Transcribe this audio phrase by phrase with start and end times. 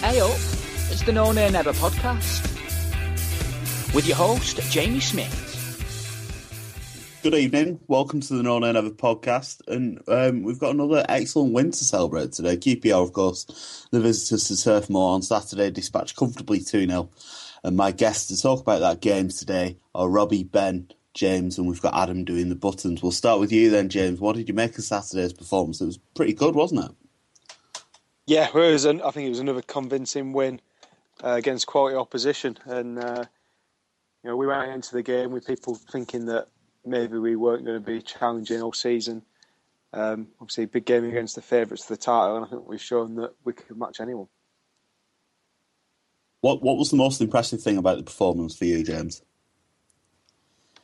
[0.00, 2.42] Hey up, it's the No Nay Never podcast
[3.94, 5.46] with your host, Jamie Smith.
[7.22, 7.80] Good evening.
[7.86, 9.60] Welcome to the No Nay Never podcast.
[9.68, 12.56] And um, we've got another excellent win to celebrate today.
[12.56, 17.10] QPR, of course, the visitors to Turf Moor on Saturday dispatched comfortably 2 0.
[17.62, 21.82] And my guests to talk about that game today are Robbie, Ben, James, and we've
[21.82, 23.02] got Adam doing the buttons.
[23.02, 24.18] We'll start with you then, James.
[24.18, 25.82] What did you make of Saturday's performance?
[25.82, 26.96] It was pretty good, wasn't it?
[28.30, 30.60] Yeah, well, it was an, I think it was another convincing win
[31.24, 33.24] uh, against quality opposition, and uh,
[34.22, 36.46] you know we went into the game with people thinking that
[36.86, 39.22] maybe we weren't going to be challenging all season.
[39.92, 43.16] Um, obviously, big game against the favourites for the title, and I think we've shown
[43.16, 44.28] that we can match anyone.
[46.40, 49.24] What What was the most impressive thing about the performance for you, James?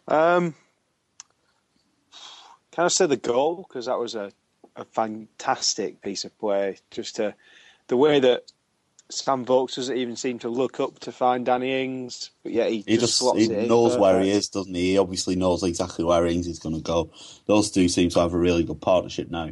[0.08, 0.56] Um,
[2.72, 4.32] can I say the goal because that was a,
[4.76, 6.78] a fantastic piece of play.
[6.90, 7.34] Just to,
[7.88, 8.52] the way that
[9.08, 12.84] Sam Vokes doesn't even seem to look up to find Danny Ings, but yeah, he,
[12.86, 14.92] He just, just slots he it in knows where he is, doesn't he?
[14.92, 17.10] He obviously knows exactly where Ings is going to go.
[17.46, 19.50] Those two seem to have a really good partnership now.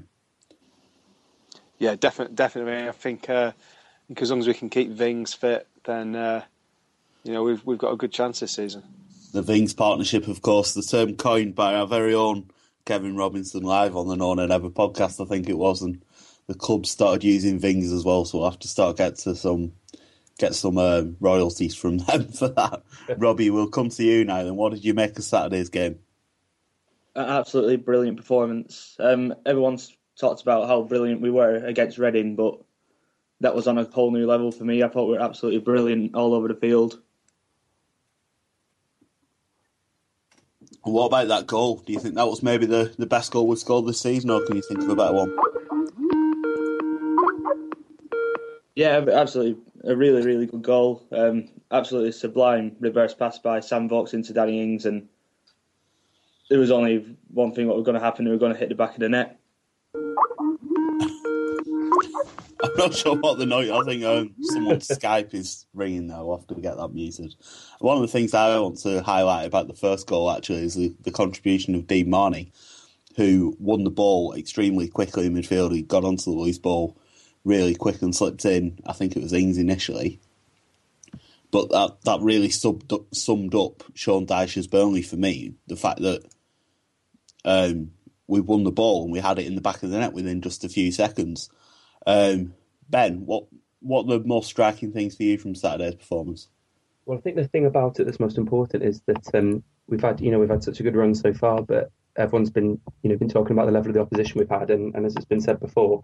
[1.79, 2.89] Yeah, definitely, definitely.
[2.89, 6.43] I think, uh, I think as long as we can keep Vings fit, then uh,
[7.23, 8.83] you know we've we've got a good chance this season.
[9.35, 12.49] the Vings partnership, of course, the term coined by our very own
[12.85, 16.03] Kevin Robinson live on the No Nay Never podcast, I think it was, and
[16.47, 19.73] the club started using Vings as well, so we'll have to start get to some
[20.39, 22.83] get some um, royalties from them for that.
[23.17, 24.43] Robbie, we'll come to you now.
[24.43, 25.99] Then, what did you make of Saturday's game?
[27.17, 28.97] Absolutely brilliant performance.
[28.99, 32.59] Um, everyone's talked about how brilliant we were against Reading, but
[33.41, 34.83] that was on a whole new level for me.
[34.83, 37.01] I thought we were absolutely brilliant all over the field.
[40.93, 41.77] What about that goal?
[41.85, 44.45] Do you think that was maybe the, the best goal we've scored this season, or
[44.45, 45.35] can you think of a better one?
[48.75, 51.03] Yeah, absolutely, a really, really good goal.
[51.11, 55.09] Um, absolutely sublime reverse pass by Sam Vokes into Danny Ings, and
[56.51, 58.69] there was only one thing what was going to happen: we were going to hit
[58.69, 59.39] the back of the net.
[62.65, 63.71] I'm not sure what the note.
[63.71, 66.25] I think um, someone's Skype is ringing now.
[66.25, 67.35] We'll have to get that muted.
[67.79, 70.95] One of the things I want to highlight about the first goal actually is the,
[71.03, 72.53] the contribution of Dean Marney,
[73.17, 75.75] who won the ball extremely quickly in midfield.
[75.75, 76.97] He got onto the loose ball
[77.45, 78.79] really quick and slipped in.
[78.87, 80.21] I think it was Ings initially.
[81.51, 85.55] But that, that really subbed up, summed up Sean Dyche's Burnley for me.
[85.67, 86.25] The fact that
[87.45, 87.93] um,
[88.27, 90.41] we won the ball and we had it in the back of the net within
[90.41, 91.51] just a few seconds.
[92.07, 92.55] Um,
[92.89, 93.47] ben, what
[93.81, 96.49] what are the most striking things for you from Saturday's performance?
[97.05, 100.21] Well, I think the thing about it that's most important is that um, we've had,
[100.21, 103.17] you know, we've had such a good run so far, but everyone's been, you know,
[103.17, 105.41] been talking about the level of the opposition we've had, and, and as it's been
[105.41, 106.03] said before,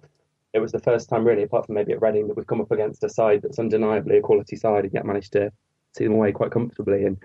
[0.52, 2.70] it was the first time really, apart from maybe at Reading, that we've come up
[2.70, 5.50] against a side that's undeniably a quality side, and yet managed to
[5.96, 7.04] see them away quite comfortably.
[7.04, 7.16] And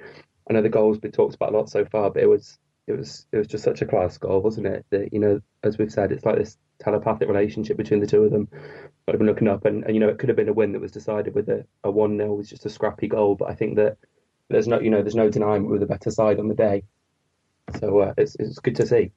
[0.50, 2.58] I know the goals been talked about a lot so far, but it was,
[2.88, 4.86] it was, it was just such a class goal, wasn't it?
[4.92, 8.32] That you know, as we've said, it's like this telepathic relationship between the two of
[8.32, 8.48] them.
[9.08, 10.82] I've been looking up, and, and you know, it could have been a win that
[10.82, 13.76] was decided with a, a one 0 was just a scrappy goal, but I think
[13.76, 13.98] that
[14.50, 16.84] there's no, you know, there's no denying we were the better side on the day.
[17.80, 19.12] So uh, it's it's good to see.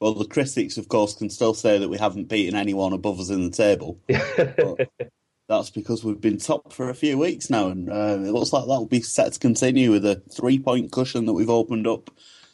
[0.00, 3.30] Well, the critics, of course, can still say that we haven't beaten anyone above us
[3.30, 3.98] in the table.
[5.48, 8.64] that's because we've been top for a few weeks now, and uh, it looks like
[8.64, 12.10] that will be set to continue with a three point cushion that we've opened up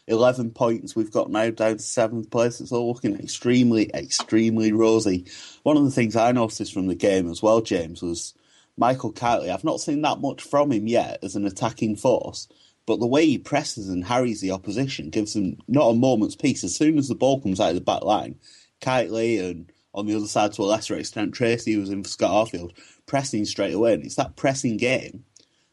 [0.08, 2.60] 11 points we've got now down to seventh place.
[2.60, 5.26] It's all looking extremely, extremely rosy.
[5.62, 8.34] One of the things I noticed from the game as well, James, was
[8.76, 9.50] Michael Kightly.
[9.50, 12.48] I've not seen that much from him yet as an attacking force,
[12.84, 16.64] but the way he presses and harries the opposition gives them not a moment's peace.
[16.64, 18.36] As soon as the ball comes out of the back line,
[18.80, 22.48] Kightly and on the other side to a lesser extent Treacy, was in for Scott
[22.48, 22.72] Arfield,
[23.06, 23.94] pressing straight away.
[23.94, 25.24] And it's that pressing game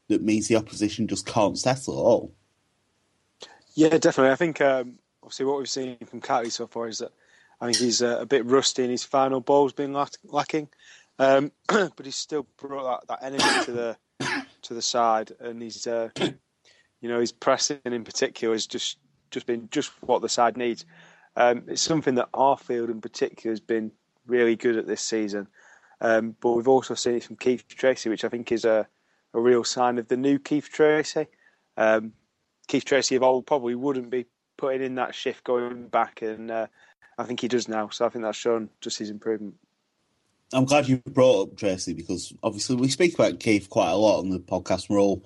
[0.09, 2.35] that means the opposition just can't settle at all.
[3.79, 4.33] Yeah, definitely.
[4.33, 7.13] I think um, obviously what we've seen from Kightly so far is that
[7.61, 10.67] I think he's uh, a bit rusty and his final ball's been lack- lacking,
[11.17, 13.97] um, but he's still brought that, that energy to the
[14.63, 18.97] to the side, and he's uh, you know his pressing in particular has just
[19.31, 20.83] just been just what the side needs.
[21.37, 23.93] Um, it's something that Arfield in particular has been
[24.27, 25.47] really good at this season,
[26.01, 28.89] um, but we've also seen it from Keith Treacy, which I think is a
[29.33, 31.27] a real sign of the new Keith Treacy.
[31.77, 32.11] Um,
[32.69, 36.67] Keith Treacy of old probably wouldn't be putting in that shift going back, and uh,
[37.17, 37.89] I think he does now.
[37.89, 39.55] So I think that's shown just his improvement.
[40.53, 44.19] I'm glad you brought up Treacy because obviously we speak about Keith quite a lot
[44.19, 44.87] on the podcast.
[44.87, 45.25] We're all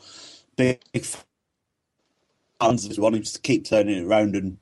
[0.55, 0.79] big
[2.59, 4.57] fans of wanting to keep turning it around, and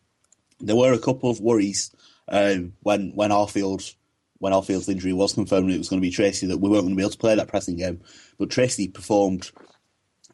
[0.60, 1.96] there were a couple of worries
[2.30, 3.94] um, when when Arfield
[4.40, 6.96] when Arfield's injury was confirmed it was going to be Treacy that we weren't going
[6.96, 8.02] to be able to play that pressing game.
[8.40, 9.52] But Treacy performed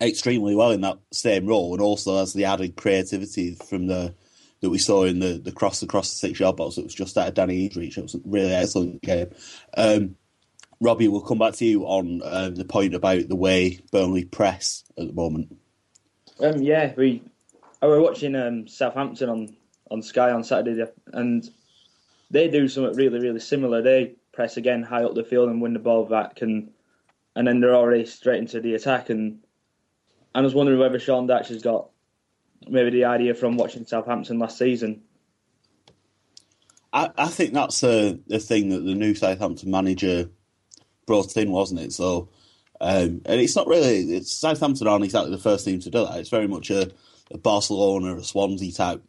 [0.01, 4.15] extremely well in that same role, and also as the added creativity from the
[4.61, 6.77] that we saw in the, the cross across the six yard box.
[6.77, 7.97] It was just out of Danny Eadreach.
[7.97, 9.29] It was a really excellent game.
[9.75, 10.15] Um,
[10.79, 14.83] Robbie, we'll come back to you on um, the point about the way Burnley press
[14.97, 15.55] at the moment.
[16.39, 17.23] Um, yeah, we
[17.81, 19.55] I were watching um, Southampton on,
[19.89, 21.49] on Sky on Saturday, and
[22.29, 23.81] they do something really really similar.
[23.81, 26.71] They press again high up the field and win the ball back, and
[27.35, 29.09] and then they're already straight into the attack.
[29.09, 29.39] And
[30.37, 31.89] I was wondering whether Sean Dyche has got
[32.67, 35.01] maybe the idea from watching Southampton last season.
[36.93, 40.29] I, I think that's a, a thing that the new Southampton manager
[41.07, 41.91] brought in, wasn't it?
[41.91, 42.29] So,
[42.79, 46.19] um, and it's not really it's Southampton aren't exactly the first team to do that.
[46.19, 46.91] It's very much a,
[47.31, 49.01] a Barcelona, a Swansea type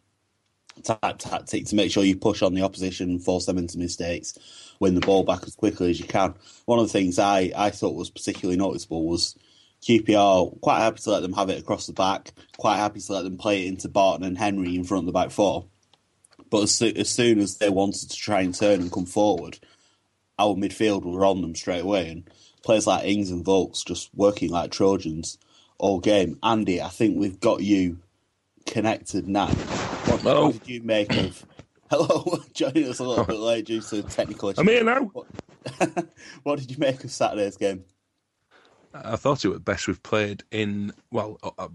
[0.82, 4.38] type tactic to make sure you push on the opposition, force them into mistakes,
[4.81, 6.34] win the ball back as quickly as you can.
[6.64, 9.36] One of the things I, I thought was particularly noticeable was
[9.82, 13.22] QPR quite happy to let them have it across the back, quite happy to let
[13.25, 15.66] them play it into Barton and Henry in front of the back four.
[16.50, 19.58] But as, so, as soon as they wanted to try and turn and come forward,
[20.38, 22.10] our midfield were on them straight away.
[22.10, 22.30] And
[22.62, 25.38] players like Ings and Vokes just working like Trojans
[25.78, 26.38] all game.
[26.42, 27.98] Andy, I think we've got you
[28.66, 29.48] connected now.
[29.48, 31.44] What, what did you make of?
[31.90, 34.58] Hello, joining us a little bit late due to technical issues.
[34.58, 35.04] I'm here now.
[35.04, 35.26] What,
[36.42, 37.84] what did you make of Saturday's game?
[39.04, 41.68] I thought it was best we've played in well, uh,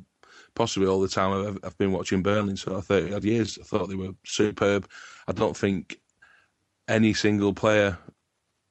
[0.55, 2.55] possibly all the time I've, I've been watching Burnley.
[2.55, 4.87] So thirty odd years, I thought they were superb.
[5.27, 5.99] I don't think
[6.87, 7.97] any single player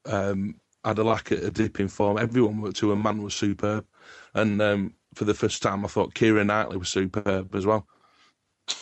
[0.06, 2.19] um, had a lack of a dip in form.
[2.19, 3.87] Everyone to a man was superb,
[4.34, 7.87] and um, for the first time, I thought Kieran Knightley was superb as well.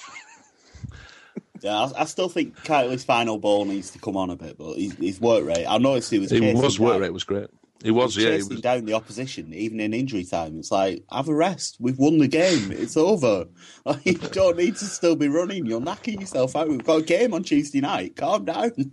[1.62, 4.76] Yeah, I, I, still think Kightly's final ball needs to come on a bit, but
[4.76, 5.66] his, his work rate.
[5.66, 6.32] I noticed he was.
[6.32, 7.50] Was work rate was great.
[7.82, 8.30] He was, yeah.
[8.30, 8.62] Chasing he was...
[8.62, 10.58] down the opposition, even in injury time.
[10.58, 11.76] It's like, have a rest.
[11.80, 12.72] We've won the game.
[12.72, 13.46] It's over.
[13.86, 15.64] Like, you don't need to still be running.
[15.64, 16.68] You're knocking yourself out.
[16.68, 18.14] We've got a game on Tuesday night.
[18.14, 18.92] Calm down.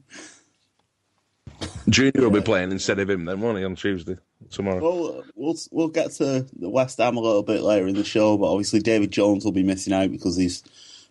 [1.89, 4.17] Junior will be playing instead of him then, won't he, on Tuesday
[4.49, 4.79] tomorrow?
[4.81, 8.37] Well, we'll we'll get to the West Ham a little bit later in the show,
[8.37, 10.63] but obviously David Jones will be missing out because he's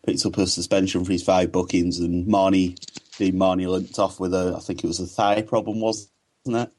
[0.04, 2.76] picked up a suspension for his five bookings, and Marney,
[3.18, 6.08] Dean Marney limped off with a, I think it was a thigh problem, wasn't
[6.46, 6.72] it?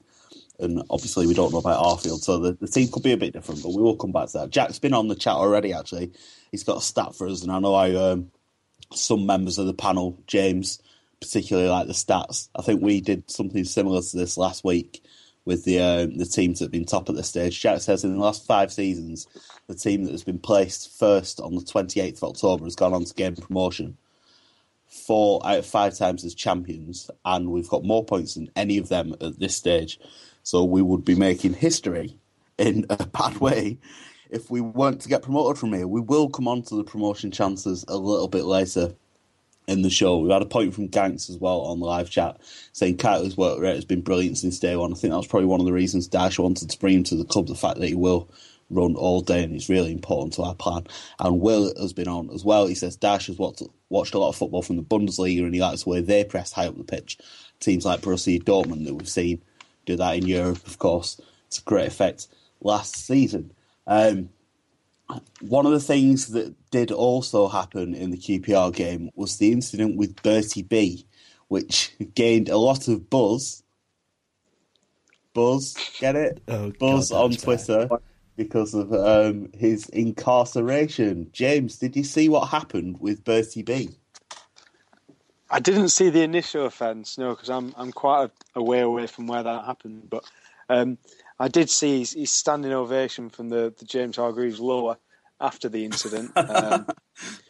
[0.59, 3.33] And obviously, we don't know about Arfield, so the, the team could be a bit
[3.33, 4.49] different, but we will come back to that.
[4.49, 6.11] Jack's been on the chat already, actually.
[6.51, 8.31] He's got a stat for us, and I know I, um,
[8.91, 10.81] some members of the panel, James,
[11.21, 12.49] particularly like the stats.
[12.55, 15.03] I think we did something similar to this last week
[15.45, 17.59] with the um, the teams that have been top at this stage.
[17.59, 19.27] Jack says in the last five seasons,
[19.67, 23.05] the team that has been placed first on the 28th of October has gone on
[23.05, 23.97] to gain promotion
[24.87, 28.89] four out of five times as champions, and we've got more points than any of
[28.89, 29.99] them at this stage.
[30.47, 32.17] So we would be making history
[32.57, 33.79] in a bad way
[34.29, 35.89] if we weren't to get promoted from here.
[35.89, 38.95] We will come on to the promotion chances a little bit later
[39.67, 40.19] in the show.
[40.19, 42.37] We had a point from Ganks as well on the live chat
[42.71, 44.93] saying Kightly's work rate has been brilliant since day one.
[44.93, 47.15] I think that was probably one of the reasons Dash wanted to bring him to
[47.15, 48.29] the club, the fact that he will
[48.69, 50.87] run all day and it's really important to our plan.
[51.19, 52.67] And Will has been on as well.
[52.67, 55.59] He says Dash has watched, watched a lot of football from the Bundesliga and he
[55.59, 57.17] likes the way they press high up the pitch.
[57.59, 59.41] Teams like Borussia Dortmund that we've seen
[59.87, 61.19] do that in Europe, of course,
[61.51, 62.27] to great effect
[62.61, 63.51] last season.
[63.87, 64.29] Um,
[65.41, 69.97] One of the things that did also happen in the QPR game was the incident
[69.97, 71.05] with Bertie Bee,
[71.47, 73.63] which gained a lot of buzz.
[75.33, 76.41] Buzz, get it?
[76.47, 77.89] Oh, buzz God, on Twitter
[78.35, 81.29] because of um, his incarceration.
[81.31, 83.89] James, did you see what happened with Bertie Bee?
[85.49, 89.07] I didn't see the initial offence, no, because I'm I'm quite a, a way away
[89.07, 90.09] from where that happened.
[90.09, 90.23] But
[90.69, 90.97] um,
[91.39, 94.97] I did see his, his standing ovation from the, the James Hargreaves lower
[95.39, 96.31] after the incident.
[96.35, 96.87] Um,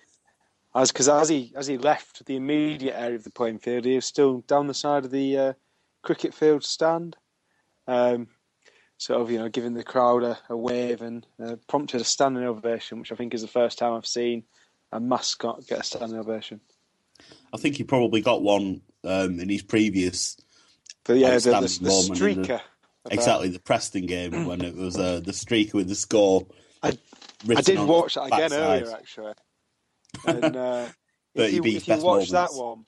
[0.75, 3.95] as because as he as he left the immediate area of the playing field, he
[3.95, 5.53] was still down the side of the uh,
[6.03, 7.15] cricket field stand,
[7.87, 8.27] um,
[8.97, 12.43] sort of you know giving the crowd a, a wave and uh, prompted a standing
[12.43, 14.43] ovation, which I think is the first time I've seen
[14.91, 16.61] a mascot get a standing ovation.
[17.53, 20.37] I think he probably got one um, in his previous
[21.07, 22.61] yeah, the, the, the moment streaker.
[23.05, 26.45] the- exactly the Preston game when it was uh, the streaker with the score.
[26.83, 26.97] I,
[27.49, 28.83] I did watch that again backside.
[28.83, 29.33] earlier, actually.
[30.25, 30.87] And uh,
[31.35, 32.85] if you, if you watch that one,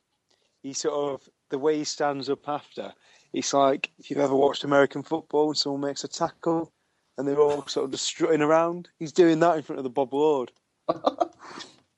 [0.62, 2.94] he sort of the way he stands up after.
[3.32, 6.74] It's like if you've ever watched American football and someone makes a tackle
[7.18, 8.90] and they're all sort of just strutting around.
[8.98, 10.52] He's doing that in front of the Bob Lord.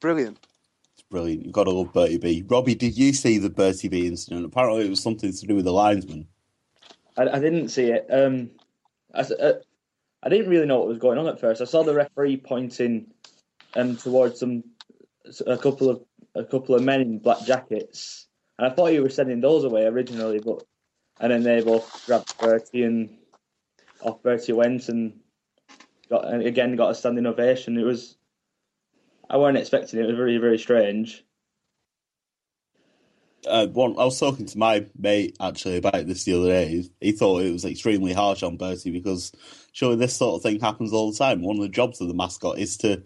[0.02, 0.46] Brilliant.
[1.12, 1.44] Brilliant.
[1.44, 2.44] You've got to love Bertie Bee.
[2.48, 4.46] Robbie, did you see the Bertie B incident?
[4.46, 6.25] Apparently, it was something to do with the linesman.
[7.18, 8.08] I, I didn't see it.
[8.10, 8.50] Um,
[9.13, 9.60] I, s- uh,
[10.24, 11.62] I didn't really know what was going on at first.
[11.62, 13.08] I saw the referee pointing
[13.75, 14.63] um, towards some
[15.46, 16.01] a couple of
[16.34, 18.27] a couple of men in black jackets,
[18.58, 20.63] and I thought he was sending those away originally, but
[21.20, 23.18] and then they both grabbed Bertie and
[24.01, 25.20] off Bertie went and
[26.10, 27.77] got and again got a standing ovation.
[27.77, 28.15] It was
[29.32, 30.04] I weren't expecting it.
[30.04, 31.24] It was very very strange.
[33.48, 36.68] Uh, one, I was talking to my mate actually about this the other day.
[36.68, 39.32] He, he thought it was extremely harsh on Bertie because
[39.72, 41.42] surely this sort of thing happens all the time.
[41.42, 43.02] One of the jobs of the mascot is to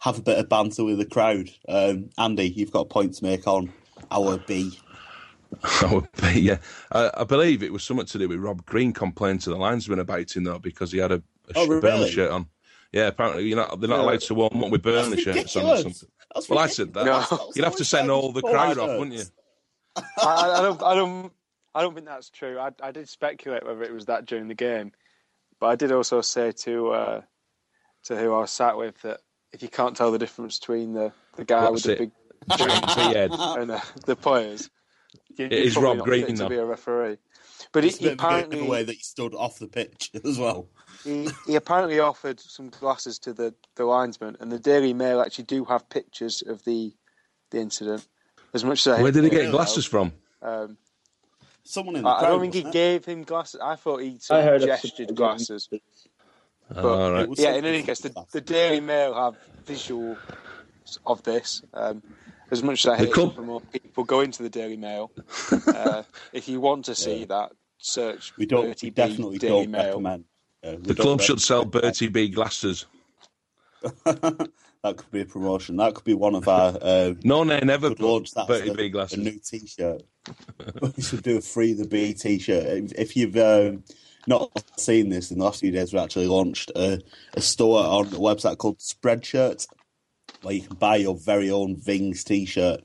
[0.00, 1.50] have a bit of banter with the crowd.
[1.68, 3.72] Um, Andy, you've got a point to make on
[4.10, 4.78] our B.
[5.64, 6.58] I would be, yeah.
[6.92, 9.98] I, I believe it was something to do with Rob Green complaining to the linesman
[9.98, 12.10] about him though because he had a, a Oh, really?
[12.10, 12.46] Shirt on.
[12.92, 14.04] Yeah, apparently you're not, they're not Yeah.
[14.04, 16.08] allowed to warm up with Burnley That's shirts on or something.
[16.34, 17.04] That's well, I said that.
[17.06, 17.56] ridiculous.
[17.56, 19.24] You'd have to send all the crowd off, wouldn't you?
[19.96, 20.02] I,
[20.58, 21.32] I don't, I don't,
[21.74, 22.58] I don't think that's true.
[22.58, 24.92] I, I did speculate whether it was that during the game,
[25.60, 27.20] but I did also say to uh,
[28.04, 29.20] to who I was sat with that
[29.52, 32.12] if you can't tell the difference between the, the guy What's with the it?
[32.48, 33.30] big Big head.
[33.32, 34.68] and uh, the players,
[35.36, 37.18] you, It you're is Rob not Green, to be a referee.
[37.72, 39.66] But he, It's a he bit of a apparently giveaway that he stood off the
[39.68, 40.68] pitch as well.
[41.04, 45.44] he, he apparently offered some glasses to the, the linesman, and the Daily Mail actually
[45.44, 46.92] do have pictures of the
[47.50, 48.06] the incident.
[48.54, 50.12] As much as I Where did he get to glasses from?
[50.42, 50.76] Um,
[51.64, 52.78] Someone in the I, I don't think he wasn't it?
[52.78, 53.60] gave him glasses.
[53.62, 55.68] I thought he I sort of heard gestured glasses.
[55.70, 55.80] But,
[56.74, 57.28] Oh, all right.
[57.36, 58.40] Yeah, in any case, the, the.
[58.40, 59.36] Daily Mail have
[59.66, 60.16] visual
[61.06, 61.62] of this.
[61.74, 62.02] Um,
[62.50, 65.10] as much as I The hate club- to promote people go into the Daily Mail,
[65.68, 66.02] uh,
[66.32, 68.68] if you want to see that, search We don't.
[68.68, 69.84] Bertie We definitely Daily don't Mail.
[69.86, 70.24] recommend.
[70.64, 72.86] uh, The club should sell Bertie Bee glasses.
[74.04, 74.48] that
[74.96, 75.76] could be a promotion.
[75.76, 76.76] That could be one of our.
[76.80, 79.18] Uh, No, they never could launch that Bertie a, B a glasses.
[79.18, 80.02] A new T-shirt.
[80.96, 82.64] we should do a free the B T-shirt.
[82.66, 83.82] If, if you've um,
[84.26, 87.00] not seen this in the last few days, we actually launched a,
[87.34, 89.66] a store on a website called Spreadshirt,
[90.42, 92.82] where you can buy your very own Vings T-shirt.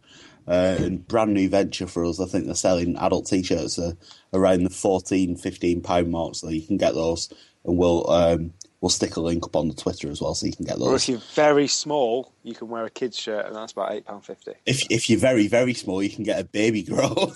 [0.47, 2.21] Uh, and brand new venture for us.
[2.21, 3.91] I think they're selling adult T-shirts uh,
[4.33, 7.29] around the 14 15 pound mark, so you can get those.
[7.65, 10.53] And we'll um, we'll stick a link up on the Twitter as well, so you
[10.53, 11.03] can get those.
[11.03, 14.23] if you're very small, you can wear a kid's shirt, and that's about eight pound
[14.25, 14.53] fifty.
[14.65, 17.13] If if you're very very small, you can get a baby grow.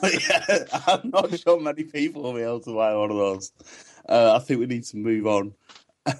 [0.00, 3.52] but yeah, I'm not sure many people will be able to buy one of those.
[4.08, 5.54] Uh, I think we need to move on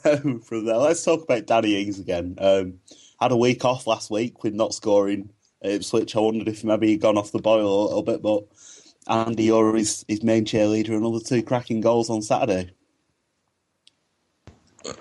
[0.05, 0.77] um, from there.
[0.77, 2.37] Let's talk about Danny Ings again.
[2.39, 2.81] Um,
[3.21, 5.31] had a week off last week with not scoring
[5.63, 6.15] Ipswich.
[6.17, 8.45] I wondered if maybe he'd gone off the boil a little bit, but
[9.09, 10.97] Andy, you're his, his main cheerleader.
[10.97, 12.71] Another two cracking goals on Saturday.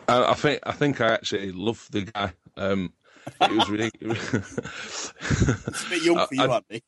[0.08, 2.34] I, I think I think I actually love the guy.
[2.58, 2.94] Um,
[3.42, 5.12] it was ridiculous.
[5.68, 6.84] It's a bit young for you, I- Andy.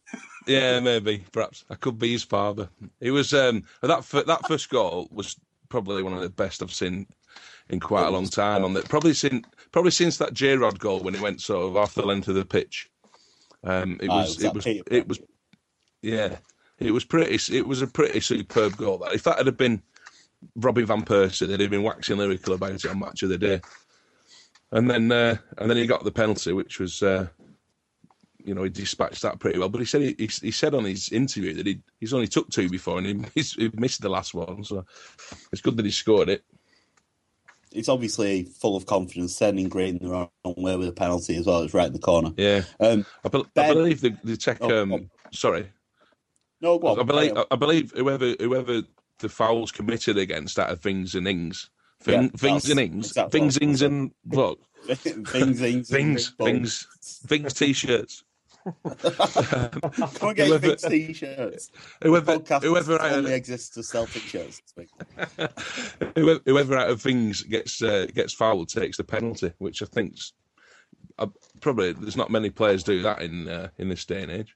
[0.47, 2.69] Yeah, maybe, perhaps I could be his father.
[3.01, 5.35] It was um, that that first goal was
[5.69, 7.07] probably one of the best I've seen
[7.69, 8.63] in quite a long time.
[8.63, 11.77] On that, probably since probably since that J Rod goal when he went sort of
[11.77, 12.89] off the length of the pitch.
[13.63, 15.19] Um, it Ah, was it was it was it was
[16.01, 16.37] yeah,
[16.79, 17.39] it was pretty.
[17.55, 18.99] It was a pretty superb goal.
[18.99, 19.81] That if that had been
[20.55, 23.61] Robbie van Persie, they'd have been waxing lyrical about it on Match of the Day.
[24.71, 27.01] And then uh, and then he got the penalty, which was.
[27.01, 27.27] Uh,
[28.43, 29.67] you know, he dispatched that pretty well.
[29.67, 32.49] But he said he, he, he said on his interview that he, he's only took
[32.49, 34.63] two before and he, he's, he missed the last one.
[34.63, 34.85] So
[35.51, 36.45] it's good that he scored it.
[37.71, 41.61] It's obviously full of confidence, sending Green the wrong way with a penalty as well.
[41.61, 42.31] It's right in the corner.
[42.37, 44.57] Yeah, um, I, be- Ben- I believe the, the tech.
[44.61, 45.69] Oh, um, sorry,
[46.61, 47.33] No, on, I believe.
[47.51, 48.81] I believe whoever whoever
[49.19, 51.69] the fouls committed against out of Things and Ings,
[52.05, 58.23] Yeah, Things and Ings, exactly Things Ings and look, Things, Ings, Things, Things, Things t-shirts.
[58.83, 61.71] Come and get your Whoever- big t-shirts.
[62.03, 64.61] Whoever, whoever out only of, exists to Celtic shirts.
[66.15, 70.33] whoever, whoever out of Things gets uh, gets fouled takes the penalty, which I think's
[71.17, 71.27] uh,
[71.61, 74.55] probably there's not many players do that in uh, in this day and age.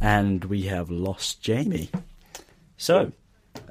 [0.00, 1.90] and we have lost Jamie.
[2.76, 3.12] So,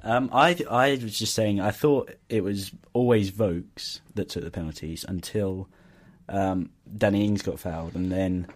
[0.04, 4.52] um, I I was just saying I thought it was always Vokes that took the
[4.52, 5.68] penalties until
[6.30, 8.48] um, Danny Ings got fouled, and then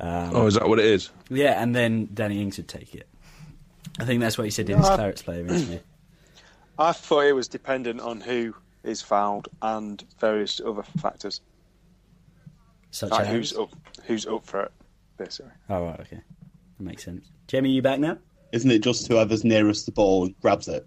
[0.00, 1.10] um, Oh, is that what it is?
[1.30, 3.08] Yeah, and then Danny Ings would take it.
[4.00, 4.96] I think that's what he said in his Yeah.
[4.96, 5.78] Clarets player interview.
[6.78, 11.40] I thought it was dependent on who is fouled and various other factors.
[12.90, 13.70] Such like as who's up,
[14.06, 14.72] who's up for it,
[15.16, 15.52] basically.
[15.68, 16.20] Oh right, okay,
[16.78, 17.26] that makes sense.
[17.48, 18.18] Jamie, you back now?
[18.54, 20.86] Isn't it just whoever's nearest the ball grabs it?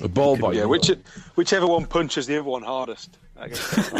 [0.00, 0.52] A ball boy.
[0.52, 0.90] Yeah, which,
[1.36, 3.18] whichever one punches the other one hardest.
[3.36, 3.92] I guess.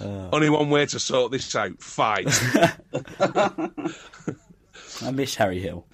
[0.32, 2.26] Only one way to sort this out: fight.
[5.02, 5.86] I miss Harry Hill.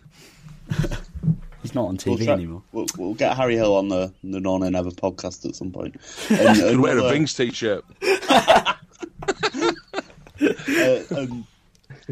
[1.62, 2.62] He's not on TV We'll, try- anymore.
[2.72, 5.96] we'll, we'll get Harry Hill on the the No Nay Never podcast at some point.
[6.28, 7.84] Could wear a another- Vings t-shirt.
[8.02, 8.74] uh,
[11.16, 11.46] um,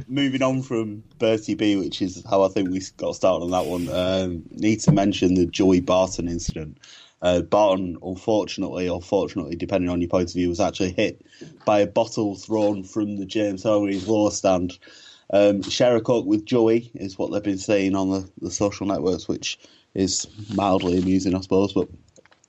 [0.08, 3.66] moving on from Bertie Bee, which is how I think we got started on that
[3.66, 6.78] one, um, need to mention the Joey Barton incident.
[7.22, 11.24] Uh, Barton, unfortunately, or fortunately, depending on your point of view, was actually hit
[11.64, 14.78] by a bottle thrown from the James Hargreaves law stand.
[15.32, 18.86] Um, share a coke with Joey is what they've been saying on the, the social
[18.86, 19.58] networks, which
[19.94, 21.88] is mildly amusing, I suppose, but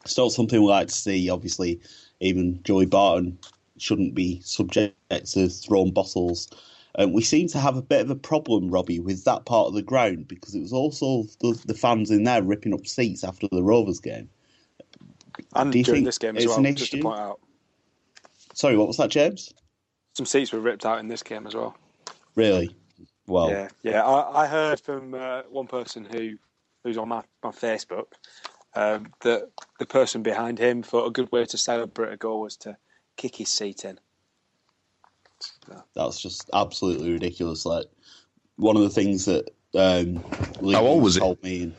[0.05, 1.29] still something we like to see.
[1.29, 1.79] Obviously,
[2.19, 3.37] even Joey Barton
[3.77, 6.49] shouldn't be subject to thrown bottles.
[6.97, 9.73] Um, we seem to have a bit of a problem, Robbie, with that part of
[9.73, 13.47] the ground because it was also the, the fans in there ripping up seats after
[13.51, 14.29] the Rovers game.
[15.55, 17.39] And Do you during think this game as well, just to point out.
[18.53, 19.53] Sorry, what was that, James?
[20.13, 21.75] Some seats were ripped out in this game as well.
[22.35, 22.73] Really?
[23.27, 24.03] Well, Yeah, yeah.
[24.05, 26.37] I, I heard from uh, one person who
[26.83, 28.05] who's on my, my Facebook
[28.75, 32.55] um, that the person behind him thought a good way to celebrate a goal was
[32.57, 32.77] to
[33.17, 33.99] kick his seat in.
[35.95, 37.65] That's just absolutely ridiculous.
[37.65, 37.85] Like
[38.57, 40.23] one of the things that um,
[40.61, 41.21] Lee How old was he?
[41.21, 41.73] told me.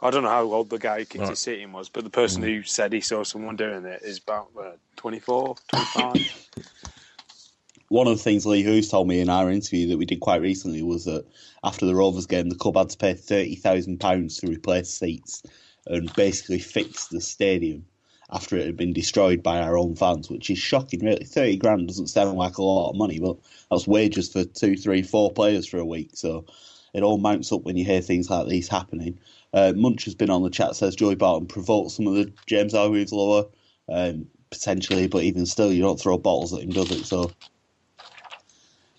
[0.00, 1.30] I don't know how old the guy who kicked Right.
[1.30, 4.18] his seat in was, but the person who said he saw someone doing it is
[4.18, 6.22] about uh, 24, 25.
[7.88, 10.42] one of the things Lee Hoos told me in our interview that we did quite
[10.42, 11.26] recently was that
[11.64, 15.42] after the Rovers game, the club had to pay thirty thousand pounds to replace seats
[15.86, 17.86] and basically fix the stadium
[18.30, 21.04] after it had been destroyed by our own fans, which is shocking.
[21.04, 23.36] Really, thirty grand doesn't sound like a lot of money, but
[23.70, 26.10] that's wages for two, three, four players for a week.
[26.14, 26.44] So
[26.92, 29.18] it all mounts up when you hear things like these happening.
[29.52, 30.76] Uh, Munch has been on the chat.
[30.76, 33.46] Says Joey Barton provoked some of the James Hargreaves lower
[33.88, 37.04] um, potentially, but even still, you don't throw bottles at him, does it?
[37.04, 37.30] So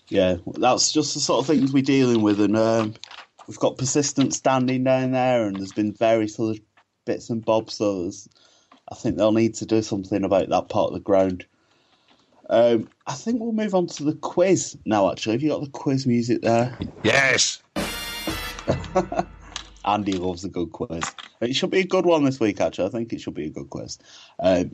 [0.08, 2.94] yeah, that's just the sort of things we're dealing with, and um,
[3.46, 6.54] we've got persistent standing down there, and there's been various other
[7.04, 7.74] bits and bobs.
[7.74, 8.28] So there's,
[8.90, 11.46] I think they'll need to do something about that part of the ground.
[12.48, 15.10] Um, I think we'll move on to the quiz now.
[15.10, 16.76] Actually, have you got the quiz music there?
[17.04, 17.62] Yes.
[19.84, 21.04] Andy loves a good quiz.
[21.40, 22.60] It should be a good one this week.
[22.60, 23.98] Actually, I think it should be a good quiz.
[24.40, 24.72] Um,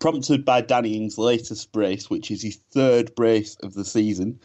[0.00, 4.40] prompted by Danny Ings' latest brace, which is his third brace of the season.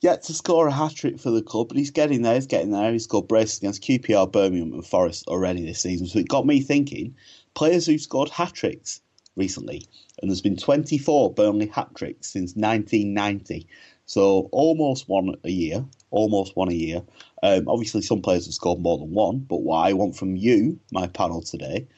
[0.00, 2.34] Yet to score a hat trick for the club, but he's getting there.
[2.34, 2.92] He's getting there.
[2.92, 6.06] He's scored braces against QPR, Birmingham, and Forest already this season.
[6.06, 7.16] So it got me thinking:
[7.56, 9.00] players who've scored hat tricks
[9.34, 9.84] recently,
[10.20, 13.66] and there's been 24 Burnley hat tricks since 1990.
[14.04, 17.02] So almost one a year, almost one a year.
[17.42, 20.78] Um, obviously, some players have scored more than one, but what I want from you,
[20.92, 21.88] my panel today,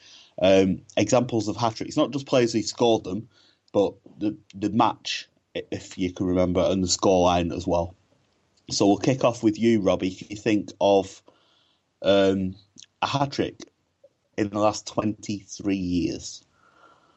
[0.41, 3.29] um, examples of hat tricks, not just players who scored them,
[3.73, 7.95] but the the match, if you can remember, and the scoreline as well.
[8.71, 10.15] So we'll kick off with you, Robbie.
[10.15, 11.21] Can you think of
[12.03, 12.55] um,
[13.03, 13.61] a hat trick
[14.39, 16.45] in the last 23 years?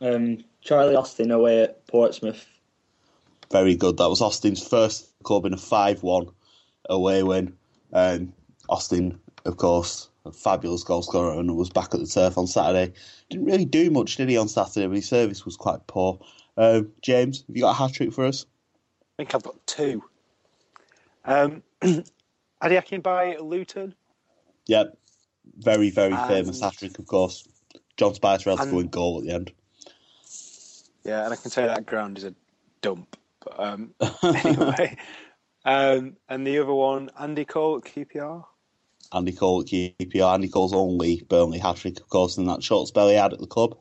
[0.01, 2.45] Um, Charlie Austin away at Portsmouth.
[3.51, 3.97] Very good.
[3.97, 6.27] That was Austin's first club in a 5 1
[6.89, 7.55] away win.
[7.93, 8.34] Um,
[8.69, 12.93] Austin of course, a fabulous goal scorer and was back at the turf on Saturday.
[13.29, 14.88] Didn't really do much, did he, on Saturday?
[14.88, 16.19] But his service was quite poor.
[16.57, 18.45] Uh, James, have you got a hat trick for us?
[19.01, 20.03] I think I've got two.
[21.25, 22.03] Um, Ade
[22.63, 23.95] Akinbiyi at Luton.
[24.67, 24.97] Yep.
[25.58, 27.47] Very, very And- famous hat trick, of course.
[27.97, 29.51] John Spicer had to go in goal at the end.
[31.04, 32.34] Yeah, and I can tell you that ground is a
[32.82, 33.17] dump.
[33.43, 34.97] But um, anyway,
[35.65, 38.43] um, and the other one, Andy Cole at QPR.
[39.13, 40.34] Andy Cole at QPR.
[40.34, 43.39] Andy Cole's only Burnley hat trick, of course, in that short spell he had at
[43.39, 43.77] the club.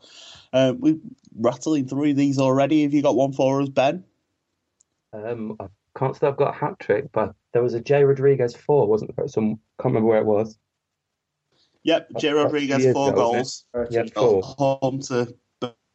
[0.52, 0.98] Uh, we're
[1.38, 2.82] rattling through these already.
[2.82, 4.04] Have you got one for us, Ben?
[5.12, 8.56] Um, I can't say I've got a hat trick, but there was a Jay Rodriguez
[8.56, 9.28] four, wasn't there?
[9.28, 10.58] Some can't remember where it was.
[11.84, 13.64] Yep, Jay That's Rodriguez, years four ago, goals.
[13.74, 13.88] it?
[13.90, 14.42] Yeah, four.
[14.42, 15.34] Home to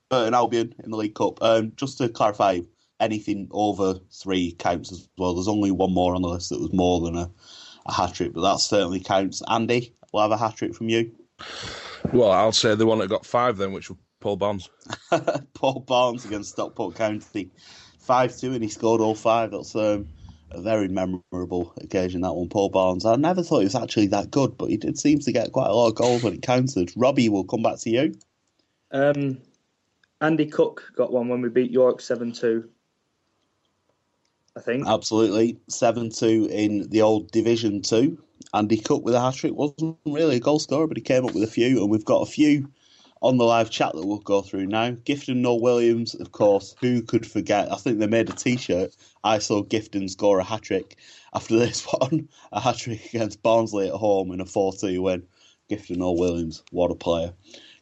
[0.09, 1.41] Burton Albion in the League Cup.
[1.41, 2.59] Um, just to clarify,
[2.99, 5.33] anything over three counts as well.
[5.33, 7.29] There's only one more on the list that was more than a,
[7.85, 9.41] a hat trick, but that certainly counts.
[9.49, 11.11] Andy, we'll have a hat trick from you.
[12.13, 14.69] Well, I'll say the one that got five then, which was Paul Barnes.
[15.53, 17.51] Paul Barnes against Stockport County,
[17.99, 19.51] five two, and he scored all five.
[19.51, 20.07] That's um,
[20.51, 22.21] a very memorable occasion.
[22.21, 23.05] That one, Paul Barnes.
[23.05, 25.69] I never thought he was actually that good, but he did seem to get quite
[25.69, 26.91] a lot of goals when it counted.
[26.95, 28.15] Robbie, we'll come back to you.
[28.91, 29.39] Um,
[30.21, 32.69] Andy Cooke got one when we beat York 7 2.
[34.57, 34.87] I think.
[34.87, 38.17] Absolutely, seven two in the old Division Two.
[38.53, 41.33] Andy Cooke with a hat trick wasn't really a goal scorer, but he came up
[41.33, 42.69] with a few, and we've got a few
[43.25, 44.91] on the live chat that we'll go through now.
[44.91, 47.71] Gifton Noel Williams, of course, who could forget?
[47.71, 48.95] I think they made a T-shirt.
[49.23, 50.97] I saw Gifton score a hat trick
[51.33, 55.23] after this one, a hat trick against Barnsley at home in a four-two win.
[55.71, 57.33] Gifton Noel Williams, what a player!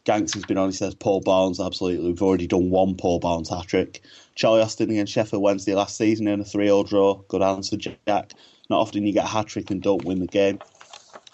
[0.05, 0.69] Ganks has been on.
[0.69, 2.07] He says Paul Barnes, absolutely.
[2.07, 4.01] We've already done one Paul Barnes hat trick.
[4.35, 7.15] Charlie Austin against Sheffield Wednesday last season in a 3 0 draw.
[7.27, 8.31] Good answer, Jack.
[8.69, 10.59] Not often you get a hat trick and don't win the game.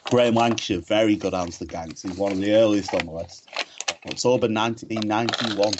[0.05, 2.01] Graham Lancashire, very good answer, Ganks.
[2.01, 3.47] He's one of the earliest on the list.
[4.05, 5.73] October 1991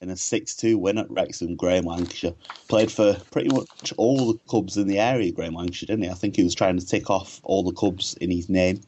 [0.00, 2.34] in a 6 2 win at Wrexham, Graham Lancashire.
[2.68, 6.10] Played for pretty much all the clubs in the area, Graham Lancashire, didn't he?
[6.10, 8.80] I think he was trying to tick off all the clubs in his name.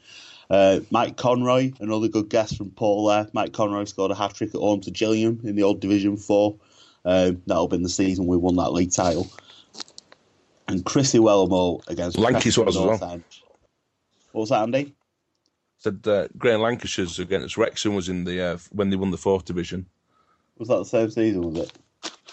[0.48, 3.28] Uh, Mike Conroy, another good guess from Paul there.
[3.32, 6.56] Mike Conroy scored a hat trick at home to Gillingham in the old Division 4.
[7.04, 9.28] Um, that'll be in the season we won that league title.
[10.68, 13.22] And Chrissy Wellamo against Lankies was as well.
[14.32, 14.94] What was that, Andy?
[15.80, 19.46] Said uh, Graham Lancashire's against Wrexham was in the uh, when they won the fourth
[19.46, 19.86] division.
[20.58, 21.72] Was that the same season, was it?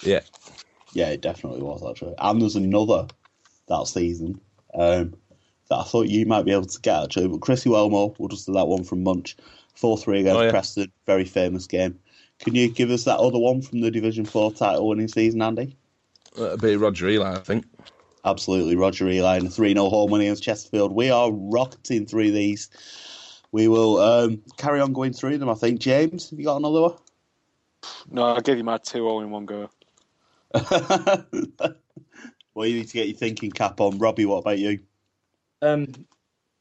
[0.01, 0.19] Yeah,
[0.91, 2.13] Yeah, it definitely was, actually.
[2.19, 3.07] And there's another
[3.69, 4.39] that season
[4.73, 5.13] um,
[5.69, 7.29] that I thought you might be able to get, actually.
[7.29, 9.37] But Chrissy Wellmore, we'll just do that one from Munch.
[9.75, 10.51] 4 3 against Oh, yeah.
[10.51, 10.91] Preston.
[11.05, 11.97] Very famous game.
[12.39, 15.75] Can you give us that other one from the Division 4 title winning season, Andy?
[16.35, 17.65] that'd be Roger Eli, I think.
[18.25, 18.75] Absolutely.
[18.75, 20.91] Roger Eli and a 3 0 home win against Chesterfield.
[20.91, 22.69] We are rocketing through these.
[23.51, 25.79] We will um, carry on going through them, I think.
[25.79, 26.93] James, have you got another one?
[28.11, 29.69] No, I'll give you my two all in one go.
[32.53, 33.97] well, you need to get your thinking cap on.
[33.97, 34.79] Robbie, what about you?
[35.61, 35.87] Um,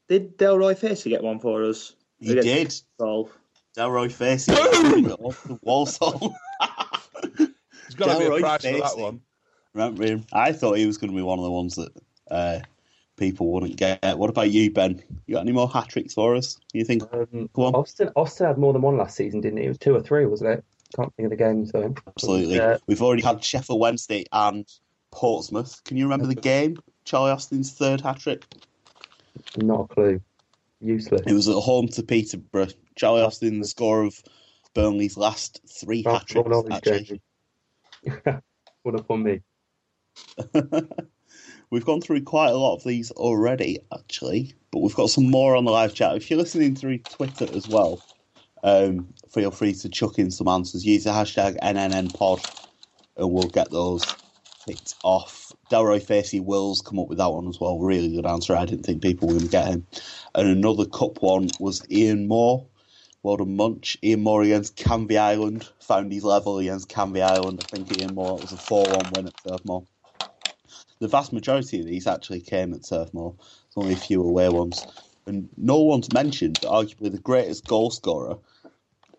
[0.07, 1.95] did Delroy Facey get one for us?
[2.19, 3.05] He Against did.
[3.05, 3.31] Walsall?
[3.77, 4.53] Delroy Facey.
[4.53, 6.35] off the Walsall.
[7.37, 9.21] There's got to be a Delroy price for that one.
[9.73, 10.25] Remember him?
[10.33, 11.91] I thought he was going to be one of the ones that
[12.31, 12.59] uh,
[13.17, 14.17] people wouldn't get.
[14.17, 15.03] What about you, Ben?
[15.25, 16.57] You got any more hat tricks for us?
[16.73, 17.03] You think?
[17.11, 17.75] Um, Go on.
[17.75, 19.65] Austin Austin had more than one last season, didn't he?
[19.65, 20.63] It was two or three, wasn't it?
[20.95, 21.93] Can't think of the games though.
[22.07, 22.59] Absolutely.
[22.59, 24.65] Uh, We've already had Sheffield Wednesday and
[25.11, 25.83] Portsmouth.
[25.83, 26.77] Can you remember the game?
[27.03, 28.45] Charlie Austin's third hat trick.
[29.57, 30.21] not a clue.
[30.79, 31.21] Useless.
[31.25, 32.67] It was at home to Peterborough.
[32.95, 34.21] Charlie Austin, the score of
[34.73, 36.47] Burnley's last three hat tricks.
[36.49, 37.21] all these Actually.
[38.83, 39.41] One up on me.
[41.69, 45.55] We've gone through quite a lot of these already, actually, but we've got some more
[45.55, 46.15] on the live chat.
[46.15, 48.01] If you're listening through Twitter as well,
[48.63, 50.85] um, feel free to chuck in some answers.
[50.85, 52.65] Use the hashtag NNNPod
[53.17, 54.05] and we'll get those
[54.65, 55.51] picked off.
[55.71, 57.79] Delroy Facey Wills come up with that one as well.
[57.79, 58.55] Really good answer.
[58.55, 59.87] I didn't think people were going to get him.
[60.35, 62.65] And another cup one was Ian Moore.
[63.23, 63.97] Well done, Munch.
[64.03, 65.67] Ian Moore against Canvey Island.
[65.81, 67.63] Found his level against Canvey Island.
[67.63, 69.83] I think Ian Moore, was a 4 1 win at Turf Moor.
[70.99, 73.35] The vast majority of these actually came at Turf Moor.
[73.37, 74.85] There's only a few away ones.
[75.25, 78.37] And no one's mentioned arguably the greatest goal scorer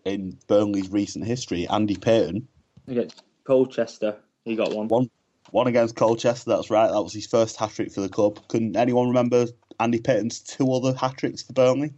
[0.05, 2.47] in Burnley's recent history, Andy Payton.
[2.87, 4.87] Against Colchester, he got one.
[4.87, 5.09] One
[5.51, 6.91] one against Colchester, that's right.
[6.91, 8.39] That was his first hat trick for the club.
[8.47, 9.47] Couldn't anyone remember
[9.79, 11.93] Andy Payton's two other hat tricks for Burnley?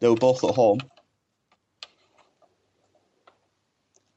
[0.00, 0.80] They were both at home.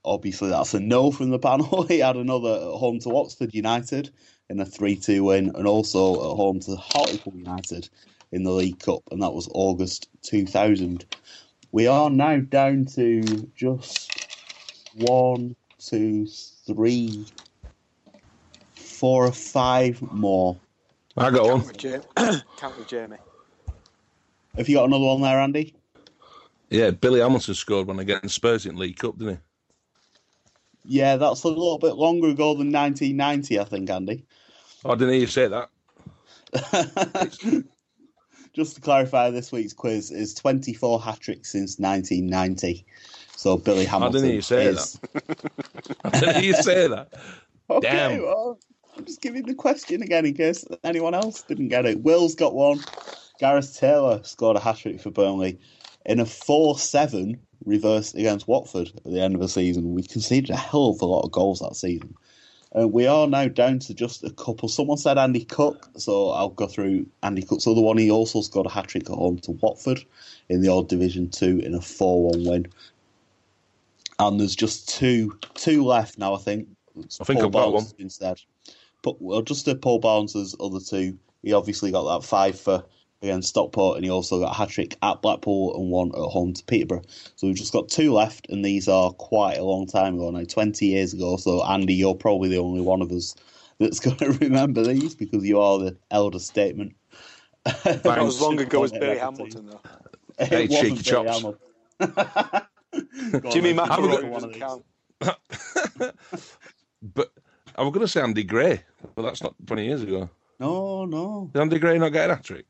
[0.05, 1.83] Obviously, that's a no from the panel.
[1.87, 4.09] he had another at home to Oxford United
[4.49, 7.89] in a 3 2 win, and also at home to Hartlepool United
[8.31, 11.05] in the League Cup, and that was August 2000.
[11.71, 13.23] We are now down to
[13.55, 14.27] just
[14.95, 16.27] one, two,
[16.67, 17.25] three,
[18.75, 20.57] four or five more.
[21.15, 21.61] I got one.
[21.61, 22.41] Count with Jamie.
[22.57, 23.17] Count with Jamie.
[24.57, 25.73] Have you got another one there, Andy?
[26.69, 29.39] Yeah, Billy Hamilton scored one against Spurs in League Cup, didn't he?
[30.85, 34.25] Yeah, that's a little bit longer ago than 1990, I think, Andy.
[34.83, 35.69] Oh, I didn't hear you say that.
[38.53, 42.85] Just to clarify, this week's quiz is 24 hat tricks since 1990.
[43.35, 44.09] So Billy Hamilton.
[44.09, 44.99] I didn't hear you say is...
[45.13, 45.95] that.
[46.03, 47.13] I didn't hear you say that.
[47.69, 48.21] Okay, Damn.
[48.21, 48.59] well,
[48.95, 52.01] I'm just giving the question again in case anyone else didn't get it.
[52.01, 52.81] Will's got one.
[53.39, 55.57] Gareth Taylor scored a hat trick for Burnley
[56.05, 59.93] in a 4 7 reverse against Watford at the end of the season.
[59.93, 62.15] We conceded a hell of a lot of goals that season.
[62.73, 64.67] And we are now down to just a couple.
[64.67, 67.97] Someone said Andy Cooke, so I'll go through Andy Cooke's other one.
[67.97, 70.03] He also scored a hat trick at home to Watford
[70.49, 72.67] in the old Division 2 in a 4 1 win.
[74.19, 76.67] And there's just two two left now, I think.
[76.99, 78.41] It's I think Paul I've got Barnes instead.
[79.01, 82.85] But well, just to Paul Barnes' other two, he obviously got that five for
[83.23, 86.53] against Stockport, and he also got a hat trick at Blackpool and one at home
[86.53, 87.01] to Peterborough.
[87.35, 90.43] So we've just got two left, and these are quite a long time ago now,
[90.43, 91.37] 20 years ago.
[91.37, 93.35] So, Andy, you're probably the only one of us
[93.79, 96.95] that's going to remember these because you are the elder statement.
[97.65, 99.81] Not was long ago as Billy Hamilton, though.
[100.37, 101.31] It Hey, wasn't cheeky chops.
[101.31, 101.59] Hamilton.
[103.39, 103.77] Go on, Jimmy then.
[103.77, 104.83] McIlroy One of count.
[107.01, 107.31] But
[107.75, 108.83] I was going to say Andy Gray,
[109.15, 110.29] but that's not 20 years ago.
[110.59, 111.49] No, no.
[111.53, 112.65] Did Andy Gray not get a hat trick?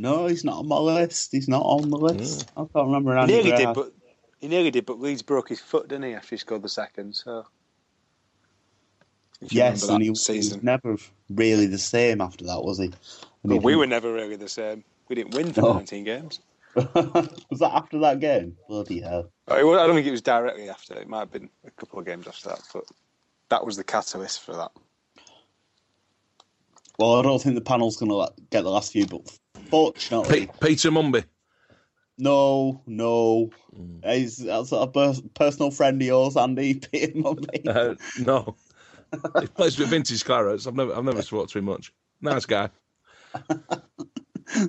[0.00, 1.30] No, he's not on my list.
[1.30, 2.50] He's not on the list.
[2.56, 3.92] I can't remember He nearly Gray did, but
[4.40, 4.86] he nearly did.
[4.86, 6.14] But Leeds broke his foot, didn't he?
[6.14, 7.44] After he scored the second, so
[9.42, 10.96] Yes, and he, he was never
[11.28, 12.86] really the same after that, was he?
[12.86, 12.94] And
[13.44, 14.84] But he we were never really the same.
[15.08, 15.74] We didn't win for No.
[15.74, 16.40] 19 games.
[16.74, 18.56] was that after that game?
[18.68, 19.30] Bloody hell.
[19.50, 20.94] Uh, it wa- I don't think it was directly after.
[20.94, 22.84] It might have been a couple of games after that, but
[23.50, 24.70] that was the catalyst for that.
[26.98, 29.22] Well, I don't think the panel's going to get the last few, but
[29.70, 31.24] fortunately, Pe- Peter Mumby.
[32.18, 33.50] no, no.
[34.04, 37.66] He's, that's a per- personal friend of yours, Andy, Peter Mumby.
[37.66, 38.56] Uh, no.
[39.40, 40.66] he plays with vintage clarets.
[40.66, 41.92] I've never, I've never spoke to him much.
[42.20, 42.70] Nice guy.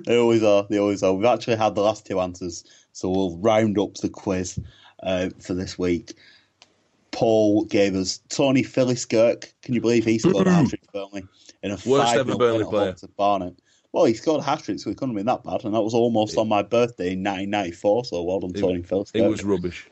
[0.06, 0.64] They always are.
[0.70, 1.12] They always are.
[1.12, 2.62] We've actually had the last two answers,
[2.92, 4.58] so we'll round up the quiz
[5.02, 6.14] uh, for this week.
[7.10, 9.52] Paul gave us Tony Philliskirk.
[9.62, 11.24] Can you believe he scored a hat trick Burnley
[11.62, 12.92] in a Worst 5-0 ever Burnley win at home player.
[12.92, 13.61] to Barnet?
[13.92, 15.82] Well, he scored a hat trick, so it couldn't have been that bad, and that
[15.82, 18.06] was almost on my birthday in 1994.
[18.06, 19.16] So well done, Tony Philliskirk.
[19.16, 19.86] It was rubbish.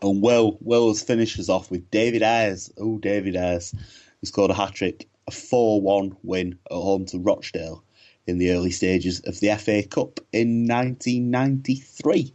[0.00, 2.72] And Will Will has finished us off with David Ayres.
[2.78, 3.74] Oh, David Ayres,
[4.20, 7.84] who scored a hat trick, a 4 1 win at home to Rochdale
[8.26, 12.32] in the early stages of the FA Cup in 1993.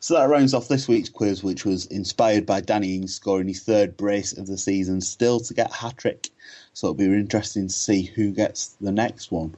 [0.00, 3.62] So that rounds off this week's quiz, which was inspired by Danny Ings scoring his
[3.62, 6.28] third brace of the season, still to get a hat trick.
[6.72, 9.56] So it'll be interesting to see who gets the next one.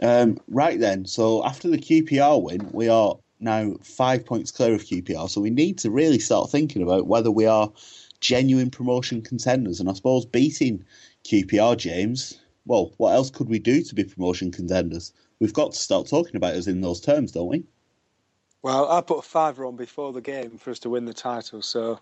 [0.00, 4.84] Um, right then, so after the QPR win, we are now five points clear of
[4.84, 5.28] QPR.
[5.28, 7.72] So we need to really start thinking about whether we are
[8.20, 9.80] genuine promotion contenders.
[9.80, 10.84] And I suppose beating
[11.24, 15.12] QPR, James, well, what else could we do to be promotion contenders?
[15.38, 17.64] We've got to start talking about us in those terms, don't we?
[18.62, 21.62] Well, I put a fiver on before the game for us to win the title,
[21.62, 22.00] so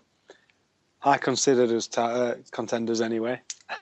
[1.03, 3.41] I considered us uh, contenders anyway.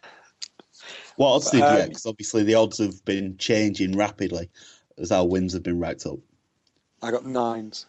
[1.18, 1.90] What odds did you Um, get?
[1.90, 4.50] Because obviously the odds have been changing rapidly
[4.98, 6.20] as our wins have been racked up.
[7.02, 7.86] I got nines.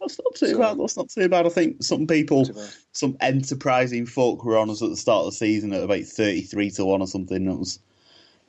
[0.00, 0.78] That's not too bad.
[0.78, 1.46] That's not too bad.
[1.46, 2.50] I think some people,
[2.92, 6.70] some enterprising folk were on us at the start of the season at about 33
[6.72, 7.44] to 1 or something.
[7.46, 7.78] That was,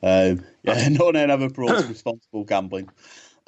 [0.02, 2.90] um, yeah, no one ever brought responsible gambling.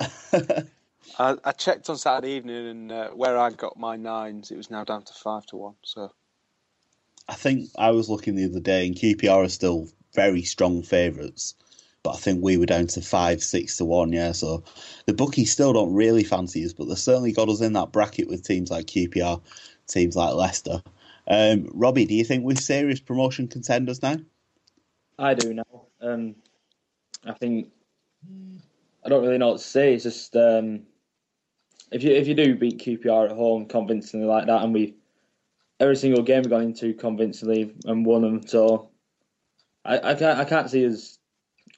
[1.18, 4.70] I, I checked on Saturday evening, and uh, where I got my nines, it was
[4.70, 5.74] now down to five to one.
[5.82, 6.12] So
[7.28, 11.54] I think I was looking the other day, and QPR are still very strong favourites.
[12.02, 14.32] But I think we were down to five, six to one, yeah.
[14.32, 14.62] So
[15.06, 18.28] the bookies still don't really fancy us, but they certainly got us in that bracket
[18.28, 19.40] with teams like QPR,
[19.88, 20.82] teams like Leicester.
[21.26, 24.16] Um, Robbie, do you think we're serious promotion contenders now?
[25.18, 25.86] I do now.
[26.00, 26.36] Um,
[27.24, 27.68] I think
[29.04, 29.94] I don't really know what to say.
[29.94, 30.82] It's just um,
[31.90, 34.94] if you if you do beat QPR at home convincingly like that, and we
[35.80, 38.90] every single game we've gone into convincingly and won them, so
[39.84, 41.18] I, I can't I can't see us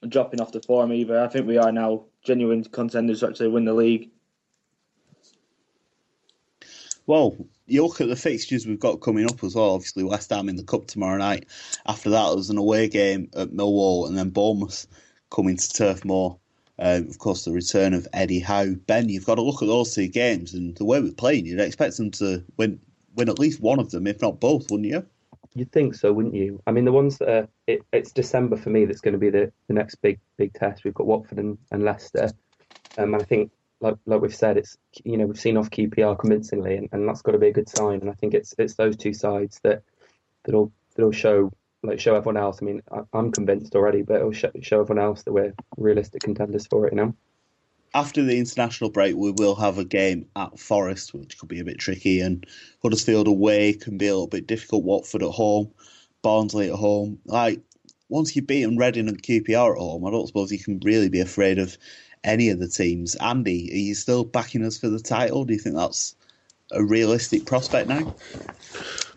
[0.08, 1.20] dropping off the form either.
[1.20, 4.10] I think we are now genuine contenders to actually win the league.
[7.06, 7.36] Well,
[7.66, 9.74] you look at the fixtures we've got coming up as well.
[9.74, 11.48] Obviously, West Ham in the Cup tomorrow night.
[11.86, 14.86] After that, there's an away game at Millwall and then Bournemouth
[15.30, 16.38] coming to Turf Moor
[16.78, 18.74] Um, of course, the return of Eddie Howe.
[18.86, 21.46] Ben, you've got to look at those two games and the way we're playing.
[21.46, 22.80] You'd expect them to win
[23.14, 25.06] win at least one of them, if not both, wouldn't you?
[25.54, 26.62] You'd think so, wouldn't you?
[26.66, 29.30] I mean, the ones that are, it, it's December for me that's going to be
[29.30, 30.84] the, the next big big test.
[30.84, 32.30] We've got Watford and, and Leicester,
[32.98, 36.18] um, and I think like like we've said, it's you know we've seen off QPR
[36.18, 38.00] convincingly, and, and that's got to be a good sign.
[38.00, 39.82] And I think it's it's those two sides that
[40.44, 42.58] that'll that'll show like show everyone else.
[42.62, 46.22] I mean, I, am convinced already, but it'll show, show everyone else that we're realistic
[46.22, 46.92] contenders for it.
[46.92, 47.14] You know.
[47.92, 51.64] After the international break, we will have a game at Forest, which could be a
[51.64, 52.46] bit tricky, and
[52.82, 54.84] Huddersfield away can be a little bit difficult.
[54.84, 55.70] Watford at home,
[56.22, 57.18] Barnsley at home.
[57.24, 57.60] Like
[58.08, 61.20] once you've beaten Reading and QPR at home, I don't suppose you can really be
[61.20, 61.76] afraid of
[62.22, 63.16] any of the teams.
[63.16, 65.44] Andy, are you still backing us for the title?
[65.44, 66.14] Do you think that's
[66.70, 68.14] a realistic prospect now?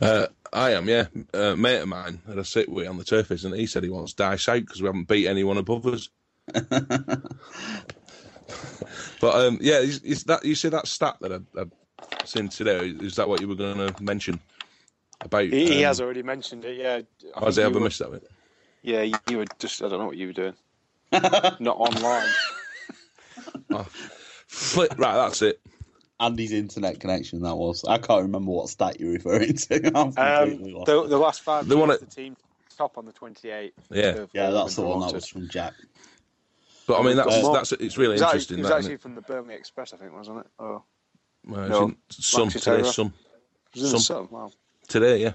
[0.01, 1.07] Uh, I am, yeah.
[1.33, 3.89] Uh, mate of mine had a sit with on the turf, and he said he
[3.89, 6.09] wants Dyche out because we haven't beat anyone above us.
[9.21, 11.71] but um, yeah, is, is, that you see that stat that I, have
[12.25, 12.87] seen today?
[12.87, 14.39] Is that what you were going to mention
[15.21, 15.43] about?
[15.43, 16.77] He, um, he, has already mentioned it.
[16.77, 17.01] Yeah.
[17.35, 18.29] I has he ever missed that bit?
[18.81, 19.81] Yeah, you, you, were just.
[19.81, 20.53] I don't know what you were doing.
[21.11, 22.29] Not online.
[23.71, 23.87] oh,
[24.47, 25.61] flip, right, that's it.
[26.19, 27.41] Andy's internet connection.
[27.41, 27.85] That was.
[27.85, 29.97] I can't remember what stat you're referring to.
[29.97, 31.67] Um, the, the, last five.
[31.67, 32.35] The one at the team
[32.77, 33.73] top on the 28.
[33.89, 35.73] Yeah, yeah, that's the one that was from Jack.
[36.87, 38.57] But I mean, that's uh, that's it's really it interesting.
[38.57, 40.47] Actually, it was actually from the Burnley Express, I think, wasn't it?
[40.59, 40.83] Oh,
[41.45, 43.13] well, no, some today, some,
[43.73, 44.27] some, some.
[44.31, 44.51] Wow.
[44.87, 45.33] today, yeah.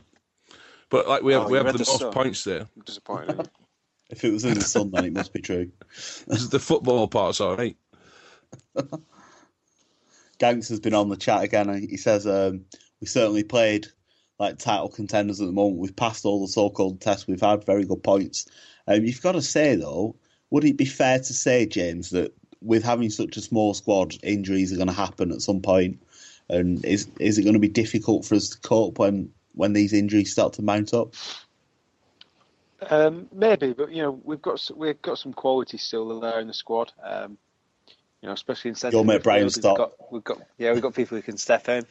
[0.90, 2.12] But like we have, oh, we have the, the most sun.
[2.12, 2.61] points there.
[2.61, 3.48] I'm disappointed.
[4.11, 5.70] if it was in the sun, then it must be true.
[6.26, 7.76] the football part's all right.
[10.38, 11.87] Ganks has been on the chat again.
[11.88, 12.64] He says um,
[13.00, 13.87] we certainly played
[14.38, 15.80] like title contenders at the moment.
[15.80, 17.26] We've passed all the so-called tests.
[17.26, 18.46] We've had very good points.
[18.87, 20.16] Um, you've got to say though,
[20.50, 24.72] would it be fair to say, James, that with having such a small squad, injuries
[24.72, 26.02] are going to happen at some point,
[26.48, 29.92] and is is it going to be difficult for us to cope when when these
[29.92, 31.14] injuries start to mount up?
[32.90, 36.54] Um, maybe, but you know we've got we've got some quality still there in the
[36.54, 36.92] squad.
[37.02, 37.38] Um,
[38.22, 38.96] you know, especially in centre.
[38.96, 41.87] Your mate Brian We've got, we've got, yeah, we've got people who can step in.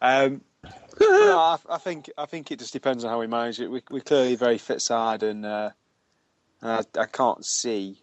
[0.00, 0.42] Um,
[1.00, 3.68] no, I, I, think I think it just depends on how we manage it.
[3.68, 5.70] We, we're clearly a very fit side, and uh,
[6.62, 8.02] I, I, can't see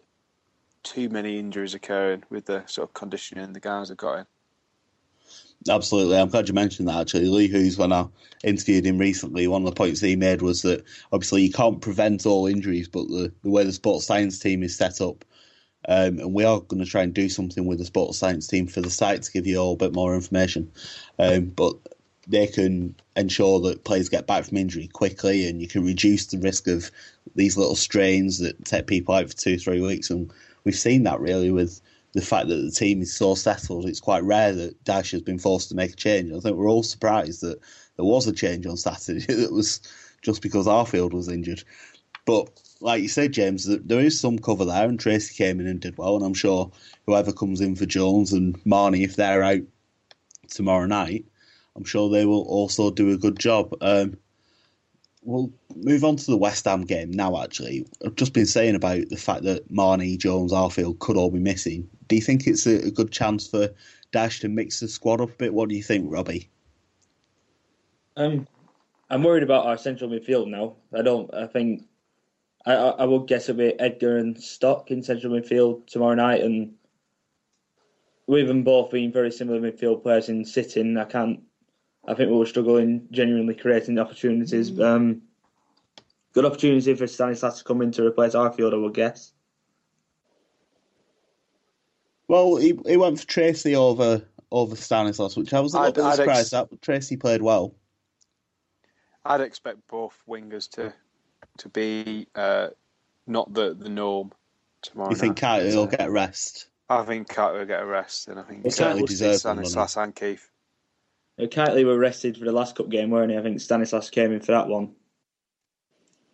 [0.82, 4.26] too many injuries occurring with the sort of conditioning the guys have got in.
[5.68, 7.00] Absolutely, I'm glad you mentioned that.
[7.00, 8.06] Actually, Lee Hoos, when I
[8.44, 12.26] interviewed him recently, one of the points he made was that obviously you can't prevent
[12.26, 15.24] all injuries, but the, the way the sports science team is set up,
[15.88, 18.66] um, and we are going to try and do something with the sports science team
[18.66, 20.70] for the site to give you all a bit more information.
[21.18, 21.76] Um, but
[22.26, 26.38] they can ensure that players get back from injury quickly and you can reduce the
[26.38, 26.90] risk of
[27.34, 30.10] these little strains that take people out for two, three weeks.
[30.10, 30.32] And
[30.64, 31.80] we've seen that really with
[32.12, 33.86] the fact that the team is so settled.
[33.86, 36.32] It's quite rare that Dyche has been forced to make a change.
[36.32, 37.58] I think we're all surprised that
[37.96, 39.80] there was a change on Saturday that was
[40.22, 41.62] just because Arfield was injured.
[42.24, 42.48] But
[42.80, 45.98] like you said, James, there is some cover there, and Treacy came in and did
[45.98, 46.16] well.
[46.16, 46.70] And I'm sure
[47.06, 49.62] whoever comes in for Jones and Marney, if they're out
[50.48, 51.24] tomorrow night,
[51.76, 53.74] I'm sure they will also do a good job.
[53.80, 54.16] Um,
[55.24, 57.42] we'll move on to the West Ham game now.
[57.42, 61.40] Actually, I've just been saying about the fact that Marney, Jones, Arfield could all be
[61.40, 61.88] missing.
[62.08, 63.68] Do you think it's a, a good chance for
[64.12, 65.54] Dyche to mix the squad up a bit?
[65.54, 66.50] What do you think, Robbie?
[68.16, 68.46] Um,
[69.10, 70.76] I'm worried about our central midfield now.
[70.96, 71.32] I don't.
[71.34, 71.82] I think
[72.66, 76.74] I, I would guess it'll be Edgar and Stock in central midfield tomorrow night, and
[78.26, 81.40] with them both being very similar midfield players in sitting, I can't.
[82.06, 84.70] I think we were struggling genuinely creating opportunities.
[84.70, 84.84] Mm.
[84.84, 85.22] Um,
[86.32, 89.32] good opportunity for Stanislas to come in to replace Arfield, I would guess.
[92.28, 96.16] Well, he he went for Treacy over over Stanislas, which I was a little I'd,
[96.16, 96.80] bit surprised ex- at.
[96.80, 97.74] Treacy played well.
[99.24, 100.92] I'd expect both wingers to
[101.58, 102.68] to be uh,
[103.26, 104.32] not the the norm
[104.82, 105.10] tomorrow.
[105.10, 106.68] You think Carter will get a rest?
[106.88, 110.14] I think Carter will get a rest, and I think he certainly deserves Stanislas and
[110.14, 110.50] Keith.
[111.40, 113.38] Uh, Kightly were rested for the last cup game, weren't he?
[113.38, 114.94] I think Stanislas came in for that one.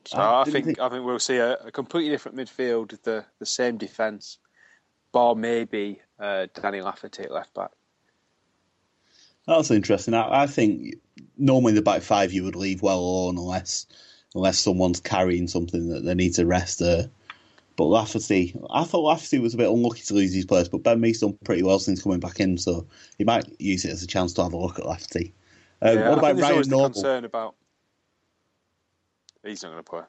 [0.05, 3.03] So I, I think, think, I think we'll see a, a, completely different midfield with
[3.03, 4.38] the, the same defence,
[5.12, 7.70] bar maybe uh, Danny Lafferty at left back.
[9.46, 10.14] That's interesting.
[10.14, 10.96] I, I, think
[11.36, 13.86] normally the back five you would leave well alone unless
[14.34, 16.80] unless someone's carrying something that they need to rest.
[16.80, 17.05] Uh,
[17.81, 21.01] but Lafferty, I thought Lafferty was a bit unlucky to lose his place, but Ben
[21.01, 24.07] Mee's done pretty well since coming back in, so he might use it as a
[24.07, 24.99] chance to have a look at Um,
[25.81, 26.91] yeah, what about Ryan Noble?
[26.91, 27.55] concern about
[29.47, 30.03] he's not going to play.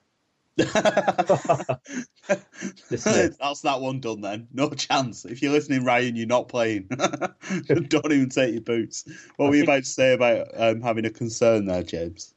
[3.40, 4.50] That's that one done then.
[4.52, 5.24] No chance.
[5.24, 6.90] If you're listening, Ryan, you're not playing.
[7.68, 9.06] Don't even take your boots.
[9.38, 12.34] What were you about to say about um, having a concern there, James?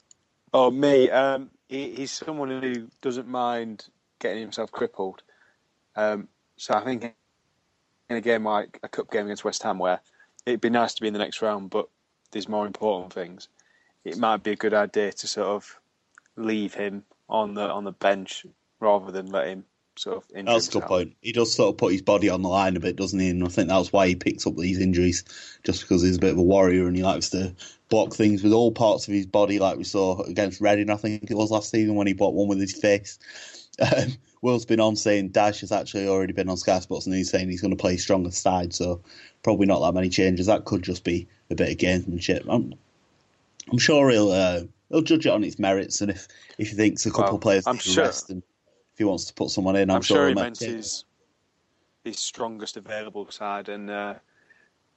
[0.52, 1.10] Oh, me.
[1.10, 3.88] Um, he, he's someone who doesn't mind
[4.24, 5.22] getting himself crippled.
[5.94, 7.14] Um, so I think
[8.08, 10.00] in a game like a cup game against West Ham, where
[10.46, 11.88] it'd be nice to be in the next round, but
[12.32, 13.48] there's more important things.
[14.02, 15.78] It might be a good idea to sort of
[16.36, 18.46] leave him on the on the bench
[18.80, 19.64] rather than let him
[19.96, 21.16] sort of injure That's a good point.
[21.20, 23.28] He does sort of put his body on the line a bit, doesn't he?
[23.28, 25.24] And I think that's why he picks up these injuries,
[25.64, 27.54] just because he's a bit of a warrior and he likes to
[27.90, 31.30] block things with all parts of his body, like we saw against Reading, I think
[31.30, 33.18] it was last season when he blocked one with his face.
[33.80, 34.12] Um,
[34.42, 37.48] Will's been on saying Dyche has actually already been on Sky Sports and he's saying
[37.50, 39.00] he's going to play stronger side, so
[39.42, 40.46] probably not that many changes.
[40.46, 42.44] That could just be a bit of gamesmanship.
[42.48, 42.74] I'm,
[43.72, 44.60] I'm sure he'll uh,
[44.90, 47.40] he'll judge it on its merits, and if, if he thinks a couple Well, of
[47.40, 48.42] players I'm sure- rest and
[48.92, 51.04] if he wants to put someone in, I'm, I'm sure he he'll meant his
[52.04, 54.14] his strongest available side, and uh,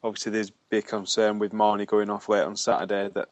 [0.04, 3.30] obviously there's a big concern with Marney going off late on Saturday that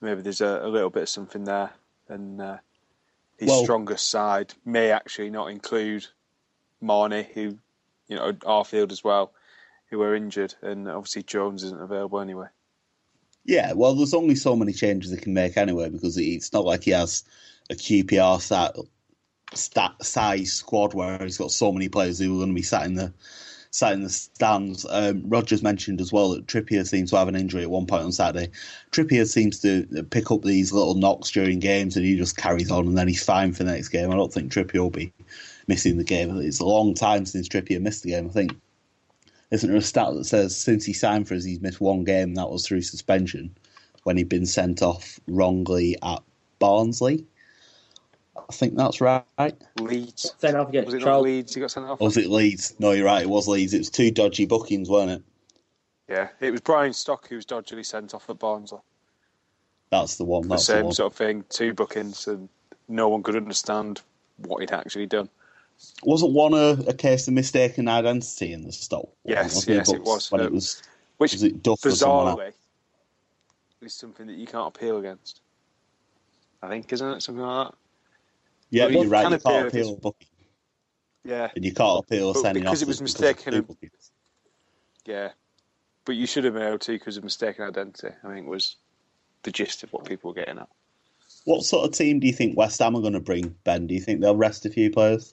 [0.00, 1.70] maybe there's a, a little bit of something there,
[2.08, 2.56] and uh,
[3.38, 6.06] his Well- strongest side may actually not include
[6.80, 7.58] Marney, who
[8.08, 9.32] you know Arfield as well,
[9.90, 12.48] who are injured, and obviously Jones isn't available anyway.
[13.44, 16.84] Yeah, well, there's only so many changes he can make anyway because it's not like
[16.84, 17.24] he has
[17.70, 18.76] a QPR sat,
[19.54, 22.84] stat size squad where he's got so many players who are going to be sat
[22.84, 23.12] in the
[23.70, 24.86] sat in the stands.
[24.88, 28.04] Um, Rogers mentioned as well that Trippier seems to have an injury at one point
[28.04, 28.50] on Saturday.
[28.92, 32.86] Trippier seems to pick up these little knocks during games and he just carries on
[32.86, 34.10] and then he's fine for the next game.
[34.10, 35.12] I don't think Trippier will be
[35.66, 36.36] missing the game.
[36.40, 38.26] It's a long time since Trippier missed the game.
[38.26, 38.56] I think
[39.50, 42.28] isn't there a stat that says since he signed for us, he's missed one game?
[42.28, 43.56] and That was through suspension
[44.04, 46.22] when he'd been sent off wrongly at
[46.58, 47.24] Barnsley.
[48.48, 49.24] I think that's right.
[49.78, 50.34] Leeds.
[50.38, 51.32] Sent off against Was it not Charlton.
[51.32, 51.54] Leeds?
[51.54, 52.00] He got sent off.
[52.00, 52.74] Or was it Leeds?
[52.78, 53.22] No, you're right.
[53.22, 53.74] It was Leeds.
[53.74, 55.22] It was two dodgy bookings, weren't it?
[56.08, 58.78] Yeah, it was Brian Stock who was dodgily sent off at Barnsley.
[59.90, 60.42] That's the one.
[60.42, 60.94] the That's the same one.
[60.94, 62.48] sort of thing, two bookings, and
[62.88, 64.00] no one could understand
[64.38, 65.28] what he'd actually done.
[66.02, 69.08] Wasn't one a, a case of mistaken identity in the stop?
[69.24, 70.32] Yes, yes, it Books was.
[70.32, 70.82] When Um, it was,
[71.18, 72.52] Which, was it Duff or bizarrely,
[73.82, 75.40] is something that you can't appeal against.
[76.62, 77.22] I think, isn't it?
[77.22, 77.74] Something like that.
[78.70, 79.22] Yeah, Well, but you you're right.
[79.22, 80.28] can You appeal can't appeal a booking,
[81.24, 83.76] Yeah, and you can't appeal But sending because off it was mistaken two
[85.06, 85.30] yeah.
[86.04, 88.14] But you should have been able to because of mistaken identity.
[88.24, 88.76] I think was
[89.42, 90.68] the gist of what people were getting at.
[91.44, 93.86] What sort of team do you think West Ham are going to bring, Ben?
[93.86, 95.32] Do you think they'll rest a few players?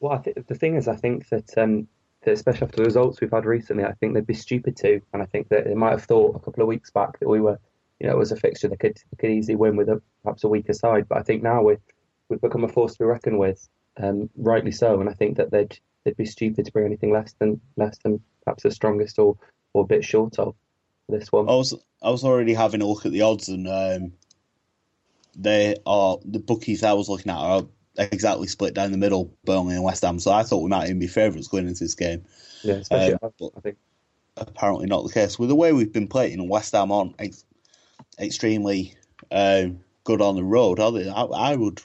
[0.00, 1.86] Well, I think the thing is, I think that, um,
[2.22, 5.22] that especially after the results we've had recently, I think they'd be stupid to, and
[5.22, 7.58] I think that they might have thought a couple of weeks back that we were,
[8.00, 10.44] you know, it was a fixture they could they could easily win with a perhaps
[10.44, 11.06] a weaker side.
[11.08, 11.76] But I think now we
[12.30, 15.50] we've become a force to be reckoned with, um, rightly so, and I think that
[15.50, 19.36] they'd they'd be stupid to bring anything less than less than perhaps the strongest or
[19.74, 20.54] or a bit short of
[21.08, 21.48] this one.
[21.48, 24.12] I was I was already having a look at the odds, and um,
[25.36, 27.62] they are the bookies I was looking at are
[27.98, 30.18] exactly split down the middle, Burnley and West Ham.
[30.18, 32.24] So I thought we might even be favourites going into this game.
[32.62, 33.76] Yeah, especially Um, I, I think.
[34.36, 35.38] Apparently not the case.
[35.38, 37.44] With the way we've been playing, West Ham on ex-
[38.18, 38.94] extremely
[39.30, 41.82] um, good on the road, Are I, I would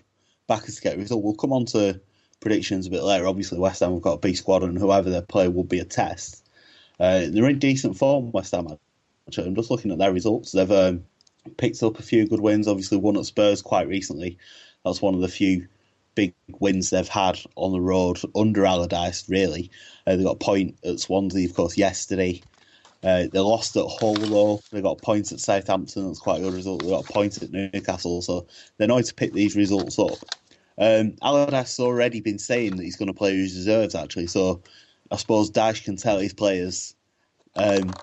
[0.47, 1.23] back a result.
[1.23, 1.99] We'll come on to
[2.39, 3.27] predictions a bit later.
[3.27, 5.85] Obviously, West Ham have got a B squad, and whoever they play will be a
[5.85, 6.47] test.
[6.99, 8.77] Uh, they're in decent form, West Ham.
[9.27, 10.51] Actually, I'm just looking at their results.
[10.51, 11.05] They've um,
[11.57, 12.67] picked up a few good wins.
[12.67, 14.37] Obviously, won at Spurs quite recently.
[14.83, 15.67] That's one of the few
[16.13, 19.71] big wins they've had on the road under Allardyce, really.
[20.07, 22.41] Uh, they got a point at Swansea, of course, yesterday.
[23.05, 24.61] Uh, they lost at Hull, though.
[24.71, 26.07] They got points at Southampton.
[26.07, 26.83] That's quite a good result.
[26.83, 28.21] They got a point at Newcastle.
[28.21, 28.47] So
[28.77, 30.17] they're how to pick these results up.
[30.77, 34.27] Um, Allardyce has already been saying that he's going to play his reserves, actually.
[34.27, 34.63] So
[35.11, 36.95] I suppose Dyche can tell his players
[37.55, 37.93] um,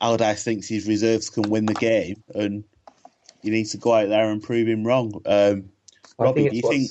[0.00, 2.64] Allardyce thinks his reserves can win the game, and
[3.42, 5.20] you need to go out there and prove him wrong.
[5.26, 5.70] Um,
[6.18, 6.90] Robbie, do you think?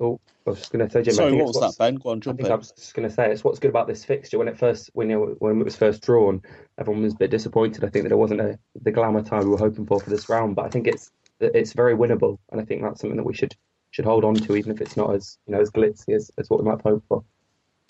[0.00, 1.14] Oh, I was just going to say, Jim.
[1.14, 1.96] Sorry, what it's was that, Ben?
[1.96, 2.52] Go on, I think in.
[2.52, 4.38] I was just going to say it's what's good about this fixture.
[4.38, 6.42] When it first, when, you know, when it was first drawn,
[6.78, 7.84] everyone was a bit disappointed.
[7.84, 10.28] I think that it wasn't a, the glamour time we were hoping for for this
[10.28, 13.34] round, but I think it's it's very winnable, and I think that's something that we
[13.34, 13.54] should
[13.90, 16.50] should hold on to, even if it's not as you know as glitzy as, as
[16.50, 17.24] what we might hope for.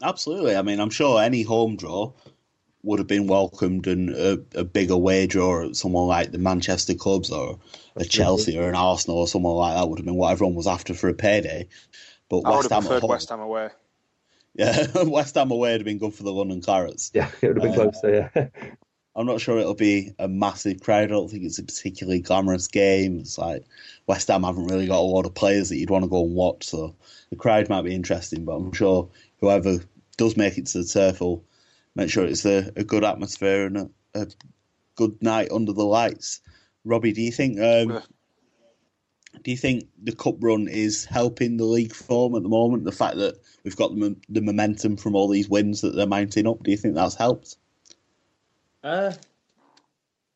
[0.03, 0.55] Absolutely.
[0.55, 2.13] I mean, I'm sure any home draw
[2.83, 6.95] would have been welcomed, and a, a big away draw at someone like the Manchester
[6.95, 7.59] clubs or
[7.97, 10.67] a Chelsea or an Arsenal or someone like that would have been what everyone was
[10.67, 11.69] after for a payday.
[12.29, 13.69] But I would West have Ham at home, West Ham away.
[14.55, 17.11] yeah, West Ham away would have been good for the London Clarets.
[17.15, 18.31] Yeah, it would have been Uh, closer.
[18.35, 18.49] Yeah,
[19.17, 21.05] I'm not sure it'll be a massive crowd.
[21.05, 23.19] I don't think it's a particularly glamorous game.
[23.19, 23.65] It's like
[24.07, 26.35] West Ham haven't really got a lot of players that you'd want to go and
[26.35, 26.95] watch, so
[27.31, 28.45] the crowd might be interesting.
[28.45, 29.11] But I'm sure
[29.41, 29.79] whoever
[30.17, 31.45] does make it to the turf will
[31.95, 34.27] make sure it's a, a good atmosphere and a, a,
[34.95, 36.41] good night under the lights.
[36.85, 38.03] Robbie, do you think um,
[39.43, 42.85] do you think the cup run is helping the league form at the moment?
[42.85, 46.47] The fact that we've got the, the momentum from all these wins that they're mounting
[46.47, 47.57] up, do you think that's helped?
[48.83, 49.13] Uh,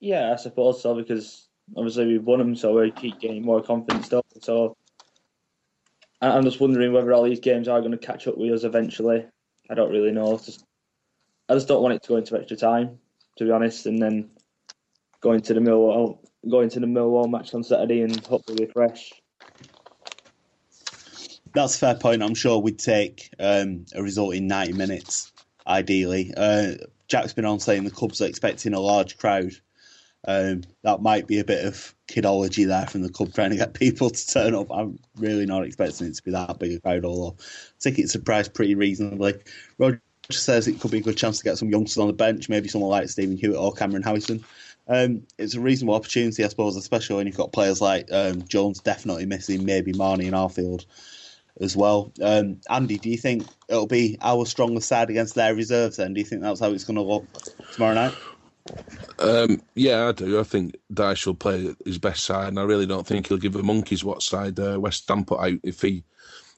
[0.01, 4.07] yeah, I suppose so because obviously we've won them, so we keep getting more confidence.
[4.07, 4.77] Still, so
[6.21, 9.25] I'm just wondering whether all these games are going to catch up with us eventually.
[9.71, 10.37] I don't really know.
[10.39, 10.65] Just,
[11.49, 12.99] I just don't want it to go into extra time,
[13.39, 14.31] to be honest, and then
[15.21, 16.19] going to the Millwall,
[16.49, 19.13] going to the Millwall match on Saturday and hopefully we're fresh.
[21.55, 22.23] That's a fair point.
[22.23, 25.33] I'm sure we'd take um, a result in 90 minutes,
[25.67, 26.33] ideally.
[26.37, 26.73] Uh,
[27.09, 29.53] Jack's been on saying the club's are expecting a large crowd.
[30.27, 33.75] Um, that might be a bit of kidology there from the club trying to get
[33.79, 34.69] people to turn up.
[34.71, 37.37] I'm really not expecting it to be that big a crowd, although
[37.81, 39.35] tickets are priced pretty reasonably.
[39.79, 42.49] Roger says it could be a good chance to get some youngsters on the bench,
[42.49, 44.45] maybe someone like Steven Hewitt or Cameron Howieson.
[44.93, 48.81] Um, it's a reasonable opportunity, I suppose, especially when you've got players like um, Jones
[48.81, 50.85] definitely missing, maybe Marney and Arfield
[51.61, 52.13] as well.
[52.21, 55.97] Um, Andy, do you think it'll be our strongest side against their reserves?
[55.97, 57.27] Then do you think that's how it's going to look
[57.73, 58.15] tomorrow night?
[59.19, 60.39] Um, yeah, I do.
[60.39, 63.57] I think Dyche will play his best side, and I really don't think he'll give
[63.57, 65.59] a monkeys what side uh, West Ham put out.
[65.63, 66.05] If he,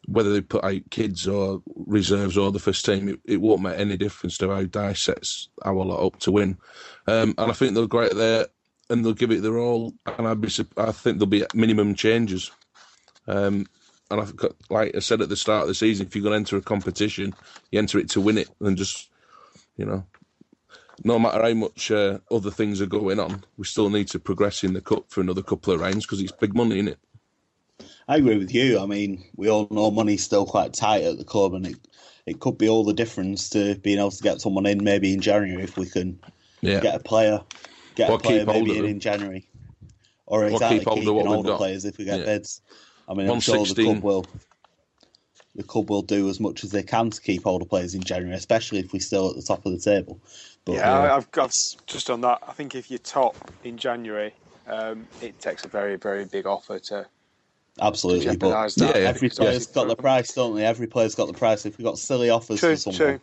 [0.06, 3.78] whether they put out kids or reserves or the first team, it, it won't make
[3.78, 6.58] any difference to how Dyche sets our lot up to win.
[7.06, 8.46] Um, and I think they'll go out there
[8.90, 9.94] and they'll give it their all.
[10.18, 12.50] And I'd be, I think there'll be minimum changes.
[13.26, 13.66] Um,
[14.10, 16.32] and I've got, like I said at the start of the season, if you're going
[16.32, 17.34] to enter a competition,
[17.70, 19.08] you enter it to win it, and just
[19.76, 20.04] you know,
[21.02, 24.62] no matter how much uh, other things are going on, we still need to progress
[24.62, 26.98] in the cup for another couple of rounds because it's big money in it.
[28.08, 28.80] I agree with you.
[28.80, 31.76] I mean, we all know money's still quite tight at the club, and it
[32.26, 35.20] it could be all the difference to being able to get someone in maybe in
[35.20, 36.18] January if we can
[36.60, 36.80] yeah.
[36.80, 37.40] get a player,
[37.94, 39.46] get a player maybe in in January,
[40.26, 42.26] or exactly keep keeping all the players if we get yeah.
[42.26, 42.60] bids.
[43.08, 44.26] I mean, I'm sure the club will.
[45.56, 48.02] The club will do as much as they can to keep all the players in
[48.02, 50.20] January, especially if we're still at the top of the table.
[50.64, 52.40] But, yeah, uh, I've got just on that.
[52.44, 54.34] I think if you're top in January,
[54.66, 57.06] um, it takes a very, very big offer to
[57.80, 58.26] absolutely.
[58.26, 60.64] To but yeah, every player's got the price, don't they?
[60.64, 61.66] Every player's got the price.
[61.66, 63.20] If we got silly offers true, for someone, true.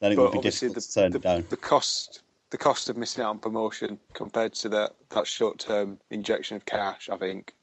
[0.00, 1.44] then it but would be difficult the, to turn the, it down.
[1.48, 5.98] The cost, the cost of missing out on promotion compared to that that short term
[6.10, 7.54] injection of cash, I think,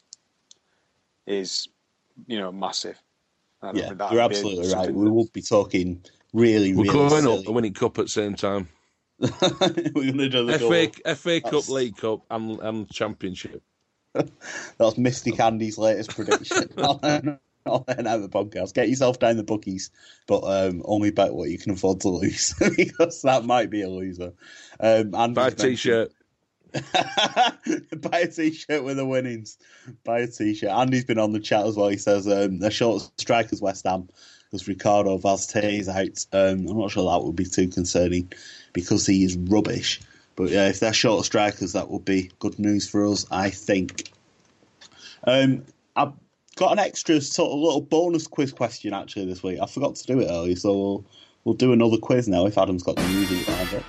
[1.26, 1.68] is
[2.28, 3.02] you know massive.
[3.74, 4.94] Yeah, you're absolutely right.
[4.94, 6.04] We will be talking
[6.34, 6.94] really, We're really.
[6.94, 7.40] going silly.
[7.40, 8.68] up and winning cup at the same time.
[9.20, 11.16] We're going to do the FA, goal.
[11.16, 13.64] FA Cup, That's- League Cup, and, and Championship.
[14.78, 16.70] That's Mystic Andy's latest prediction.
[16.78, 18.74] I'll then I'll have the podcast.
[18.74, 19.90] Get yourself down the bookies,
[20.28, 23.90] but um, only bet what you can afford to lose because that might be a
[23.90, 24.34] loser.
[24.80, 26.12] Um, and Buy a t-shirt.
[26.74, 29.58] Buy a t-shirt with the winnings.
[30.04, 30.70] Buy a t-shirt.
[30.70, 31.90] Andy's been on the chat as well.
[31.90, 34.10] He says um, they're short strikers West Ham
[34.52, 36.26] because Ricardo Vaz Tê is out.
[36.34, 38.32] Um, I'm not sure that would be too concerning
[38.74, 40.02] because he is rubbish.
[40.36, 44.12] But yeah, if they're short strikers, that would be good news for us, I think.
[45.26, 45.64] Um,
[45.96, 46.14] I've
[46.56, 49.60] got an extra sort of little bonus quiz question actually this week.
[49.62, 51.06] I forgot to do it earlier, so we'll
[51.44, 53.84] we'll do another quiz now if Adam's got the music it.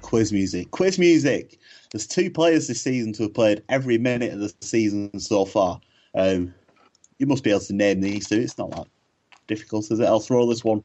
[0.00, 0.70] Quiz music.
[0.72, 1.58] Quiz music.
[1.90, 5.80] There's two players this season to have played every minute of the season so far.
[6.14, 6.54] Um,
[7.18, 8.40] you must be able to name these two.
[8.40, 8.88] It's not that
[9.46, 10.06] difficult, is it?
[10.06, 10.82] I'll throw this one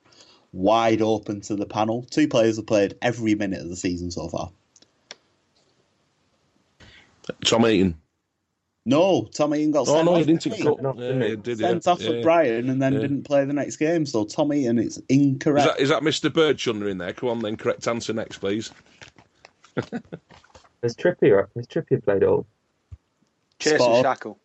[0.53, 2.05] wide open to the panel.
[2.09, 4.51] Two players have played every minute of the season so far.
[7.45, 7.95] Tom Heaton.
[8.85, 10.97] No, Tom Heaton got Oh sent no, off he didn't for take Brighton.
[11.21, 11.59] Yeah, he did.
[11.59, 12.07] Yeah, sent off yeah.
[12.09, 12.99] for Brighton and then Yeah.
[12.99, 14.05] didn't play the next game.
[14.05, 15.67] So Tom Heaton, it's Is incorrect.
[15.67, 16.29] that, is that Mr.
[16.29, 17.11] Birdchunder in there?
[17.11, 17.57] Come on, then.
[17.57, 18.71] Correct answer next, please.
[20.83, 22.45] Has Trippier, has Trippier played all?
[23.59, 24.05] Jason Spot.
[24.05, 24.37] Shackell.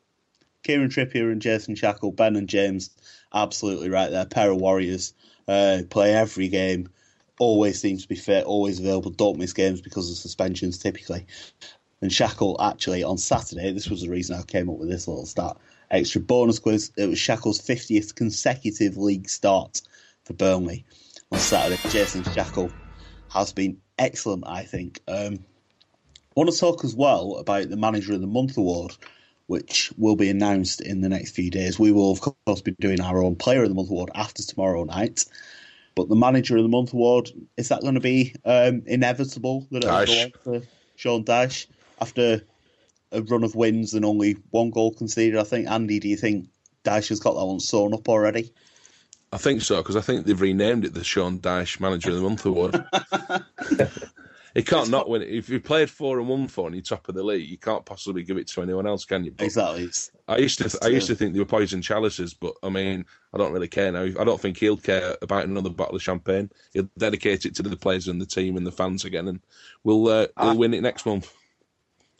[0.62, 2.90] Kieran Trippier and Jason Shackell, Ben and James,
[3.34, 4.24] absolutely right there.
[4.24, 5.12] Pair of warriors.
[5.46, 6.88] Uh, play every game.
[7.38, 8.44] Always seems to be fit.
[8.44, 9.10] Always available.
[9.10, 11.26] Don't miss games because of suspensions typically.
[12.02, 13.72] And Shackell actually on Saturday.
[13.72, 15.56] This was the reason I came up with this little stat.
[15.92, 16.90] Extra bonus quiz.
[16.96, 19.80] It was Shackell's 50th consecutive league start
[20.24, 20.84] for Burnley
[21.30, 21.80] on Saturday.
[21.90, 22.72] Jason Shackell
[23.30, 25.00] has been excellent, I think.
[25.06, 28.96] Um, I want to talk as well about the Manager of the Month award,
[29.46, 31.78] which will be announced in the next few days.
[31.78, 34.82] We will, of course, be doing our own Player of the Month award after tomorrow
[34.82, 35.24] night.
[35.94, 39.84] But the Manager of the Month award is that going to be um, inevitable that
[39.84, 41.66] it'll go on to Sean Dyche
[42.02, 42.42] after
[43.12, 45.38] a run of wins and only one goal conceded?
[45.38, 46.48] I think Andy, do you think
[46.84, 48.52] Dyche has got that one sewn up already?
[49.32, 52.22] I think so because I think they've renamed it the Sean Dyche Manager of the
[52.22, 52.84] Month award.
[54.54, 55.28] he can't not win it.
[55.30, 57.84] If you played four and one for and you're top of the league, you can't
[57.86, 59.30] possibly give it to anyone else, can you?
[59.30, 59.88] But Exactly.
[60.28, 63.38] I used to, I used to think they were poison chalices, but I mean, I
[63.38, 64.02] don't really care now.
[64.02, 66.50] I don't think he'll care about another bottle of champagne.
[66.74, 69.40] He'll dedicate it to the players and the team and the fans again, and
[69.84, 70.54] we'll uh, we'll Ah.
[70.54, 71.32] win it next month.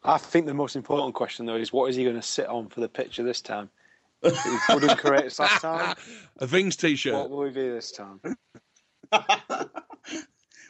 [0.05, 2.68] I think the most important question though is what is he going to sit on
[2.68, 3.70] for the picture this time?
[4.22, 4.30] He
[4.72, 5.96] wouldn't create last time.
[6.38, 7.14] A Vings t-shirt.
[7.14, 8.20] What will he be this time?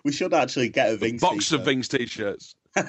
[0.04, 1.60] we should actually get a Vings Box t-shirt.
[1.60, 2.54] of Vings t-shirts.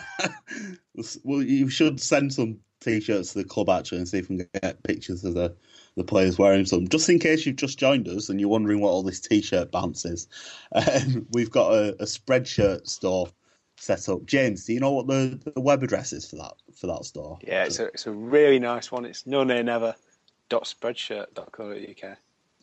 [1.24, 4.48] Well, you should send some t-shirts to the club actually and see if we can
[4.62, 5.56] get pictures of the,
[5.98, 6.88] the players wearing some.
[6.88, 10.06] Just in case you've just joined us and you're wondering what all this t-shirt bounce
[10.06, 10.28] is,
[10.74, 13.28] um, we've got a, a spreadshirt store
[13.78, 14.26] set up.
[14.26, 17.38] James, do you know what the, the web address is for that for that store?
[17.42, 19.06] Yeah, it's a it's a really nice one.
[19.06, 19.96] It's no nay never
[20.50, 22.18] dot spreadshirt.co.uk.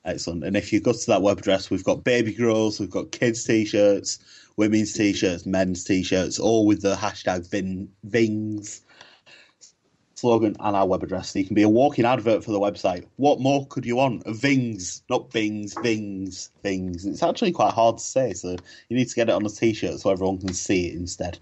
[0.04, 0.44] Excellent.
[0.44, 3.44] And if you go to that web address, we've got baby girls, we've got kids
[3.44, 4.18] t-shirts,
[4.56, 8.80] women's t-shirts, men's t-shirts, all with the hashtag Vin, Vings
[10.20, 11.30] slogan and our web address.
[11.30, 13.06] So you can be a walking advert for the website.
[13.16, 14.26] What more could you want?
[14.26, 17.06] Vings, not Vings, Vings, Vings.
[17.06, 18.56] It's actually quite hard to say, so
[18.88, 21.38] you need to get it on a t-shirt so everyone can see it instead.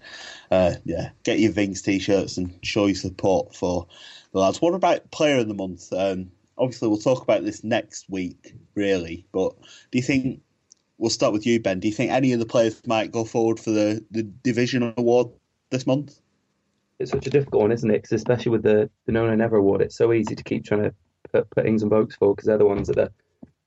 [0.49, 3.85] Uh, yeah, get your Vings t-shirts and show your support for
[4.31, 4.61] the lads.
[4.61, 5.91] What about Player of the Month?
[5.91, 9.25] Um, obviously, we'll talk about this next week, really.
[9.31, 9.53] But
[9.91, 10.41] do you think
[10.97, 11.79] we'll start with you, Ben?
[11.79, 15.27] Do you think any of the players might go forward for the, the division award
[15.69, 16.19] this month?
[16.99, 18.01] It's such a difficult one, isn't it?
[18.01, 20.83] Because especially with the the No Nay Never award, it's so easy to keep trying
[20.83, 20.93] to
[21.31, 23.11] put, put Ings and Vokes forward because they're the ones that are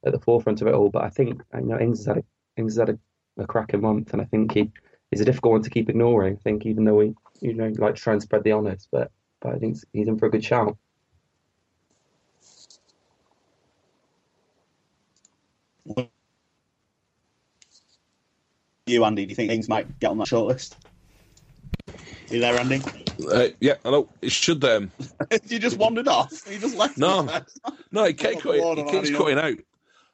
[0.04, 0.90] at the forefront of it all.
[0.90, 2.24] But I think you know Ings has had a,
[2.58, 2.98] Ings has had
[3.38, 4.70] a, a cracking month, and I think he
[5.10, 6.34] is a difficult one to keep ignoring.
[6.34, 9.10] I think even though we you know like to try and spread the honours, but
[9.40, 10.76] but I think he's in for a good shout.
[18.86, 20.74] You, Andy, do you think Ings might get on that shortlist?
[22.30, 22.80] you there, Andy?
[23.30, 24.08] Uh, yeah, I know.
[24.20, 24.64] It should.
[24.64, 24.90] Um,
[25.48, 26.30] you just wandered off.
[26.50, 26.98] You just left.
[26.98, 27.28] no,
[27.90, 29.58] no, it, kept Oh, cutting, it I'm keeps adding cutting out.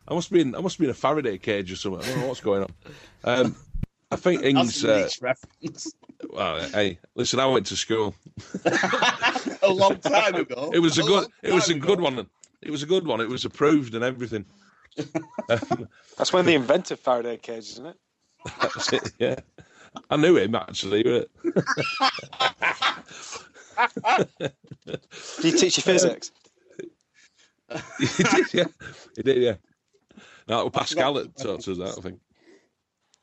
[0.09, 0.55] I must be in.
[0.55, 2.03] I must be in a Faraday cage or something.
[2.03, 2.73] I don't know what's going on.
[3.25, 3.57] Um,
[4.11, 4.81] I think Ings.
[4.83, 5.93] That's a Uh, reference.
[6.31, 8.15] well, hey, listen, I went to school.
[9.63, 10.71] a long time ago.
[10.75, 11.29] It was a good.
[11.43, 12.27] It was a time good one.
[12.63, 13.21] It was a good one.
[13.21, 14.45] It was approved and everything.
[15.49, 17.97] Um, That's when they invented Faraday cage, isn't it?
[18.61, 19.37] that's it, yeah,
[20.11, 21.03] I knew him actually.
[21.03, 21.29] but-
[24.87, 26.33] Do you teach you physics?
[27.99, 28.65] he did, yeah.
[29.17, 29.55] He did, yeah.
[30.49, 32.21] No, it was Pascal that taught us that, I think.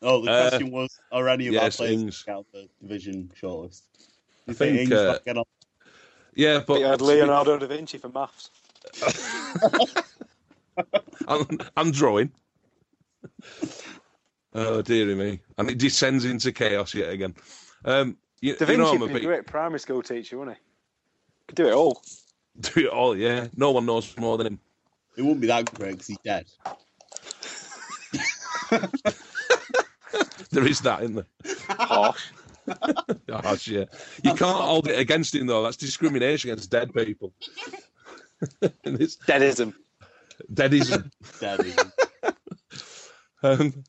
[0.02, 2.24] Oh, the Uh, question was: Are any of yes, our players Ings.
[2.28, 3.82] out the division shortlist?
[3.98, 4.04] Do
[4.48, 5.44] I you think, think, Ings uh, might on?
[6.36, 8.52] Yeah, But you had Leonardo da Vinci for maths.
[11.28, 12.32] I'm, I'm drawing.
[14.58, 17.36] Oh dearie me, and it descends into chaos yet again.
[17.84, 20.58] Um, you, Da you Vinci know a would be a great primary school teacher, wouldn't
[20.58, 20.64] he?
[21.48, 22.02] Could do it all.
[22.62, 23.18] do it all.
[23.18, 24.60] Yeah, no one knows more than him.
[25.18, 26.46] It wouldn't be that great because he's dead.
[30.52, 31.26] There is that in there.
[31.68, 32.28] Harsh.
[33.28, 33.86] Gosh, yeah.
[34.24, 35.64] You can't hold it against him though.
[35.64, 37.34] That's discrimination against dead people.
[38.62, 39.74] And it's Deadism.
[40.54, 41.12] deadism.
[41.42, 41.60] Dead.
[41.66, 41.92] isn't
[43.44, 43.84] Um,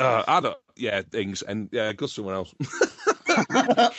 [0.00, 0.54] uh.
[0.76, 2.54] Yeah, things and yeah, go somewhere else.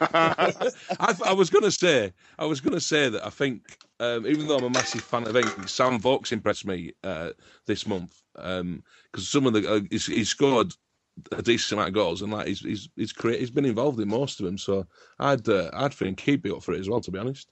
[0.00, 4.56] I, I was to say, I was to say that I think, um, even though
[4.56, 7.30] I'm a massive fan of Ings, Sam Vokes impressed me uh,
[7.66, 10.72] this month because some of the uh, he's, he's scored
[11.32, 14.08] a decent amount of goals and like he's he's he's, crea- he's been involved in
[14.08, 14.58] most of them.
[14.58, 14.86] So
[15.20, 17.00] I'd uh, I'd think he'd be up for it as well.
[17.00, 17.48] To be honest,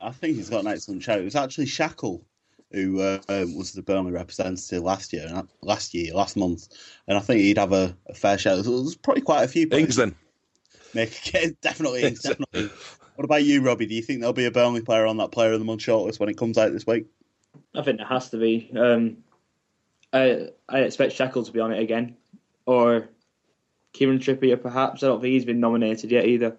[0.00, 1.20] I think he's got an excellent shout.
[1.20, 2.24] It was actually Shackell
[2.72, 6.68] who uh, um, was the Burnley representative last year, and last year, last month,
[7.06, 8.64] and I think he'd have a, a fair shout.
[8.64, 9.68] There's probably quite a few.
[9.68, 10.14] players Ings then.
[10.94, 12.70] Make it, definitely, Ings, definitely.
[13.16, 13.86] What about you, Robbie?
[13.86, 16.20] Do you think there'll be a Burnley player on that Player of the Month shortlist
[16.20, 17.06] when it comes out this week?
[17.74, 18.70] I think there has to be.
[18.76, 19.18] Um,
[20.12, 22.16] I I expect Shackell to be on it again,
[22.66, 23.08] or
[23.92, 25.02] Kieran Trippier perhaps.
[25.02, 26.56] I don't think he's been nominated yet either.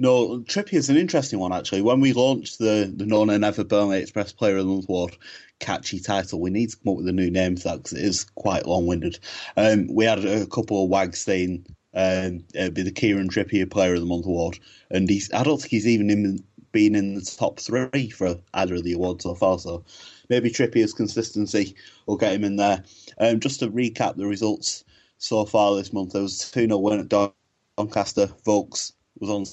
[0.00, 1.82] No, Trippier's an interesting one actually.
[1.82, 5.18] When we launched the the No Nay Never Burnley Express Player of the Month award,
[5.60, 8.04] catchy title, we need to come up with a new name for that because it
[8.04, 9.20] is quite long winded.
[9.56, 13.94] Um, we had a couple of wags saying um, it'd be the Kieran Trippier Player
[13.94, 17.22] of the Month award, and he's I don't think he's even in been in the
[17.22, 19.60] top three for either of the awards so far.
[19.60, 19.84] So
[20.30, 21.76] maybe Trippier's consistency
[22.06, 22.84] will get him in there.
[23.18, 24.84] Um, just to recap the results
[25.18, 27.32] so far this month, there was 2 0 win at
[27.78, 28.28] Doncaster.
[28.44, 29.44] Vokes was on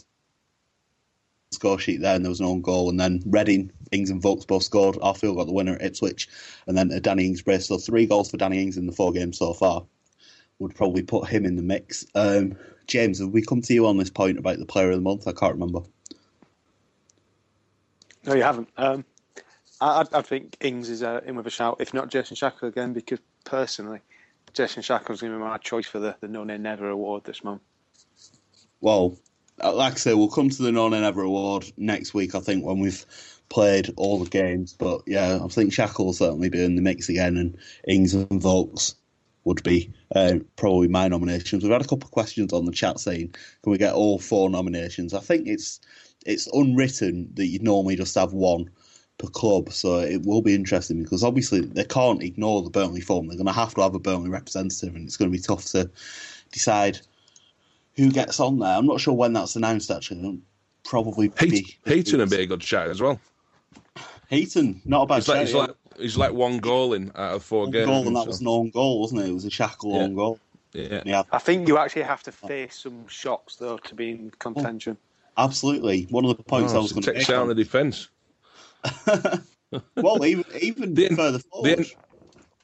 [1.51, 2.89] score sheet there, and there was an own goal.
[2.89, 4.95] And then Reading, Ings, and Vokes both scored.
[4.95, 6.27] Arfield got the winner at Ipswich,
[6.67, 7.67] and then a Danny Ings brace.
[7.67, 9.85] So three goals for Danny Ings in the four games so far
[10.59, 12.05] would probably put him in the mix.
[12.15, 15.01] Um, James, have we come to you on this point about the player of the
[15.01, 15.27] month?
[15.27, 15.81] I can't remember.
[18.25, 18.69] No, you haven't.
[18.77, 19.05] Um,
[19.79, 22.93] I, I think Ings is uh, in with a shout, if not Jason Shackell again,
[22.93, 23.99] because personally,
[24.53, 27.43] Jason Shackell's going to be my choice for the, the No Nay Never award this
[27.43, 27.61] month.
[28.81, 29.17] Well,
[29.64, 32.64] like I say, we'll come to the No Nay Never award next week, I think,
[32.64, 33.05] when we've
[33.49, 34.74] played all the games.
[34.78, 38.41] But yeah, I think Shackell will certainly be in the mix again, and Ings and
[38.41, 38.95] Vokes
[39.43, 41.64] would be uh, probably my nominations.
[41.64, 43.34] We've had a couple of questions on the chat saying,
[43.64, 45.14] can we get all four nominations?
[45.14, 45.80] I think it's
[46.26, 48.70] it's unwritten that you'd normally just have one
[49.18, 53.28] per club, so it will be interesting because obviously they can't ignore the Burnley form.
[53.28, 55.66] They're going to have to have a Burnley representative, and it's going to be tough
[55.68, 55.89] to
[56.51, 56.99] decide
[57.97, 58.69] who gets on there.
[58.75, 59.91] I'm not sure when that's announced.
[59.91, 60.37] Actually, It'll
[60.85, 63.19] probably Heat, Heaton would be a good shout as well.
[64.29, 65.35] Heaton, not a bad he's shout.
[65.35, 65.59] Like, he's, yeah.
[65.61, 67.85] like, he's like one goal in out of four One games.
[67.87, 69.29] goal, and that so- was an own goal, wasn't it?
[69.29, 69.99] It was a Shackell Yeah.
[70.01, 70.39] own goal.
[70.73, 71.01] Yeah.
[71.05, 74.97] Yeah, I think you actually have to face some shocks, though, to be in contention.
[75.37, 76.03] Oh, absolutely.
[76.09, 77.35] One of the points oh, I Oh, was going to takes make.
[77.35, 78.09] down on- the defence.
[79.95, 81.79] well, even even The, further forward.
[81.79, 81.93] the,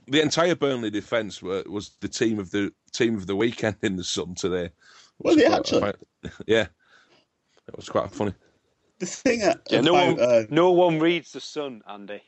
[0.07, 4.03] the entire Burnley defence was the team of the team of the weekend in the
[4.03, 4.69] Sun today.
[5.23, 5.81] Were Which they actually?
[5.81, 5.95] quite-
[6.47, 6.67] yeah,
[7.67, 8.33] it was quite funny.
[8.99, 12.21] The thing uh, Yeah, no about one, uh, no one reads the Sun, Andy.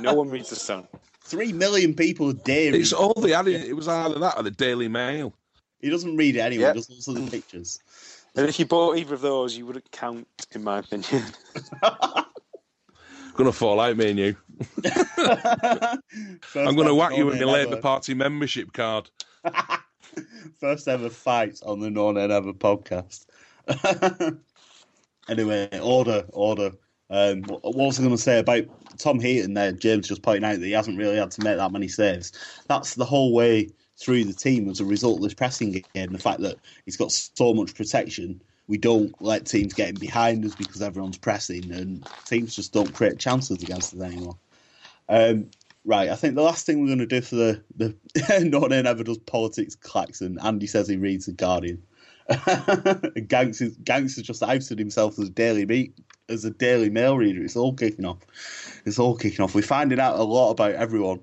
[0.00, 0.86] no one reads the Sun.
[1.24, 2.70] three million people a day.
[2.70, 3.48] read- It's all they had.
[3.48, 5.32] It was either that or the Daily Mail.
[5.80, 6.62] He doesn't read it anyway.
[6.64, 6.72] Yeah.
[6.74, 7.78] Just looks at the pictures.
[8.36, 11.22] And if you bought either of those, you wouldn't count, in my opinion.
[13.34, 14.36] Gonna fall out, me and you.
[16.54, 19.10] I'm gonna whack you with my Labour Party membership card.
[20.60, 23.26] First ever fight on the No Nay Never podcast.
[25.28, 26.72] anyway, order, order.
[27.10, 28.64] Um, what what was I going to say about
[28.98, 29.72] Tom Heaton there?
[29.72, 32.32] James just pointing out that he hasn't really had to make that many saves.
[32.66, 36.12] That's the whole way through the team as a result of this pressing game.
[36.12, 40.44] The fact that he's got so much protection, we don't let teams get in behind
[40.44, 44.36] us because everyone's pressing, and teams just don't create chances against us anymore.
[45.08, 45.50] Um,
[45.84, 47.94] right, I think the last thing we're going to do for the the
[48.50, 50.38] No does politics klaxon.
[50.42, 51.82] Andy says he reads the Guardian.
[52.30, 55.94] Ganks is Ganks has just outed himself as a daily meet
[56.28, 57.42] as a Daily Mail reader.
[57.42, 58.18] It's all kicking off.
[58.84, 59.54] It's all kicking off.
[59.54, 61.20] We're finding out a lot about everyone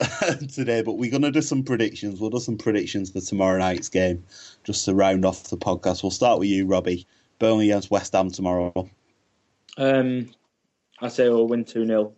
[0.52, 2.20] today, but we're going to do some predictions.
[2.20, 4.24] We'll do some predictions for tomorrow night's game,
[4.64, 6.02] just to round off the podcast.
[6.02, 7.06] We'll start with you, Robbie.
[7.38, 8.88] Burnley against West Ham tomorrow.
[9.76, 10.30] Um,
[11.00, 12.12] I say we'll win 2 0.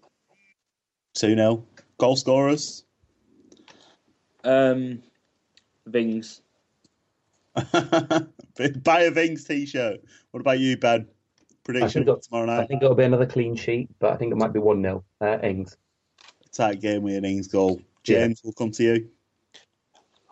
[1.15, 1.65] 2 0.
[1.99, 2.85] Goal scorers.
[4.45, 5.03] Um,
[5.87, 6.41] Vings.
[7.73, 10.01] Buy a Vings t shirt.
[10.31, 11.09] What about you, Ben?
[11.65, 14.37] Prediction think, for tomorrow I think it'll be another clean sheet, but I think it
[14.37, 15.05] might be 1 0.
[15.21, 15.77] Uh, Ings.
[16.53, 17.81] Tight game with an Ings goal.
[18.05, 19.09] James, we'll come to you.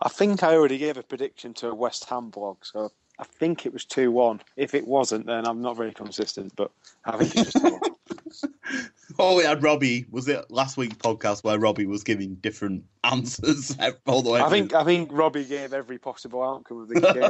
[0.01, 3.65] I think I already gave a prediction to a West Ham blog, so I think
[3.65, 4.41] it was 2 1.
[4.55, 6.71] If it wasn't, then I'm not very consistent, but
[7.05, 8.89] I think it was 2 1.
[9.19, 10.05] Oh, we had Robbie.
[10.11, 14.41] Was it last week's podcast where Robbie was giving different answers all the way?
[14.41, 14.57] I through?
[14.57, 17.23] think I think Robbie gave every possible outcome of the game.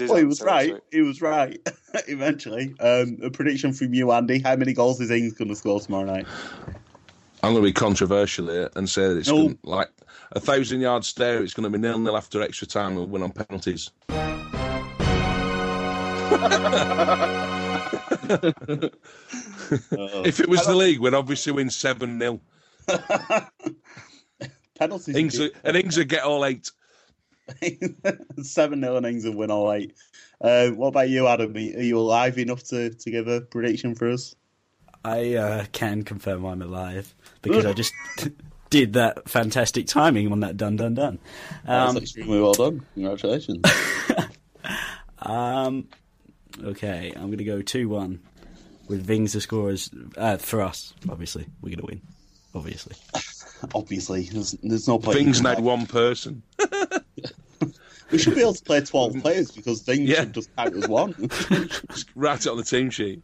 [0.00, 0.76] Um, well, he was right.
[0.92, 1.58] He was right.
[2.06, 4.38] Eventually, um, a prediction from you, Andy.
[4.40, 6.26] How many goals is Ings going to score tomorrow night?
[7.42, 9.42] I'm going to be controversial here and say that it's No.
[9.48, 9.90] gonna, like
[10.32, 11.42] a thousand yard stare.
[11.42, 12.94] It's going to be nil nil after extra time.
[12.94, 13.90] We'll win on penalties.
[20.24, 22.40] if it was the league, we'd obviously win seven 0
[24.78, 25.14] Penalties.
[25.16, 26.70] Ings and Ings would get all eight.
[28.42, 29.94] Seven 0 and Ings will win all eight.
[30.40, 31.54] Uh, what about you, Adam?
[31.54, 34.34] Are you alive enough to, to give a prediction for us?
[35.04, 37.92] I uh, can confirm I'm alive because I just
[38.70, 41.18] did that fantastic timing on that dun dun dun.
[41.66, 42.84] That's Um, extremely well done.
[42.94, 43.62] Congratulations.
[45.18, 45.88] um,
[46.62, 48.20] okay, I'm going to go 2 1
[48.88, 49.90] with Vings the scorers.
[50.16, 51.46] Uh, for us, obviously.
[51.60, 52.02] We're going to win.
[52.54, 52.96] Obviously.
[53.74, 55.16] Obviously, there's, there's no point.
[55.16, 56.42] Things need one person.
[58.10, 60.20] We should be able to play 12 players because Vings Yeah.
[60.20, 61.14] should just count as one.
[61.90, 63.22] Just write it on the team sheet.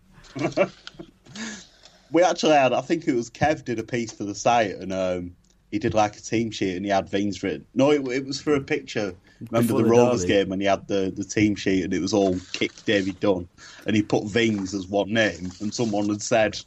[2.10, 4.92] we actually had, I think it was Kev did a piece for the site, and
[4.92, 5.36] um,
[5.70, 7.66] he did like a team sheet and he had Vings written.
[7.74, 9.14] No, it, it was for a picture.
[9.50, 12.00] Remember Before the, the Rovers game when he had the, the team sheet and it
[12.00, 13.48] was all kick David Dunn
[13.86, 16.60] and he put Vings as one name and someone had said,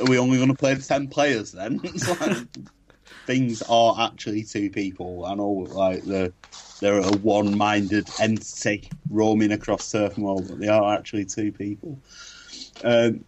[0.00, 2.46] "Are we only going to play the ten players then?" It's like,
[3.26, 5.26] Vings are actually two people.
[5.26, 6.32] I know, like they're
[6.80, 12.00] they're a one-minded entity roaming across Turf Moor, but they are actually two people.
[12.84, 13.24] Um,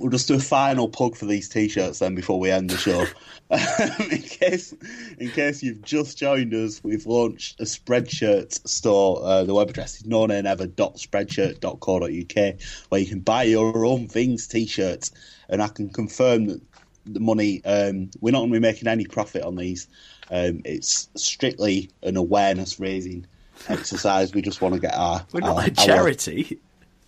[0.00, 3.04] we'll just do a final plug for these t-shirts then before we end the show.
[4.10, 4.74] in case,
[5.18, 9.20] in case you've just joined us, we've launched a Spreadshirt store.
[9.22, 15.12] Uh, the web address is nonaynever.spreadshirt.co.uk, where you can buy your own Vings t-shirts,
[15.48, 16.60] and I can confirm that
[17.06, 19.88] the money um, we're not going to be making any profit on these.
[20.30, 23.26] Um, it's strictly an awareness raising
[23.68, 24.32] exercise.
[24.32, 26.60] We just want to get our We're not our- a charity.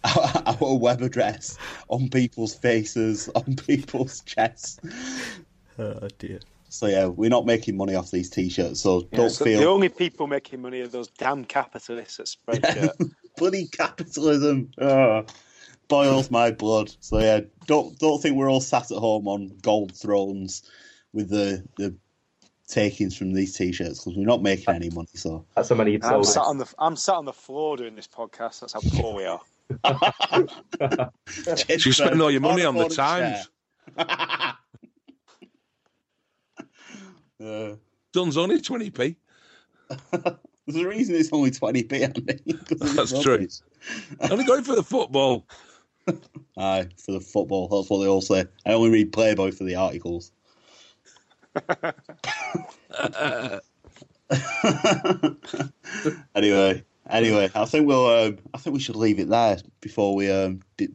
[0.05, 4.79] Our, our web address on people's faces, on people's chests.
[5.79, 6.41] Oh dear.
[6.69, 8.81] So yeah, we're not making money off these t-shirts.
[8.81, 12.27] So Yeah, don't so feel the only people making money are those damn capitalists at
[12.27, 13.13] Spreadshirt.
[13.37, 15.25] bloody capitalism oh,
[15.89, 16.95] boils my blood.
[17.01, 20.63] So yeah, don't don't think we're all sat at home on gold thrones
[21.13, 21.95] with the the
[22.69, 25.09] takings from these t-shirts because we're not making any money.
[25.15, 27.97] So That's how many you've I'm sat on the I'm sat on the floor doing
[27.97, 28.61] this podcast.
[28.61, 29.41] That's how poor we are.
[31.68, 33.49] You spend all your money on the Times.
[37.43, 37.75] Uh,
[38.12, 39.16] Dun's only 20p.
[40.66, 42.03] there's a reason it's only twenty p.
[42.05, 43.47] Andy, 'cause it's That's true.
[44.31, 45.47] Only going for the football.
[46.59, 47.68] Aye, for the football.
[47.68, 48.45] That's what they all say.
[48.66, 50.33] I only read Playboy for the articles.
[56.35, 58.07] anyway, anyway, I think we'll.
[58.07, 60.89] Um, I think we should leave it there before we um, de-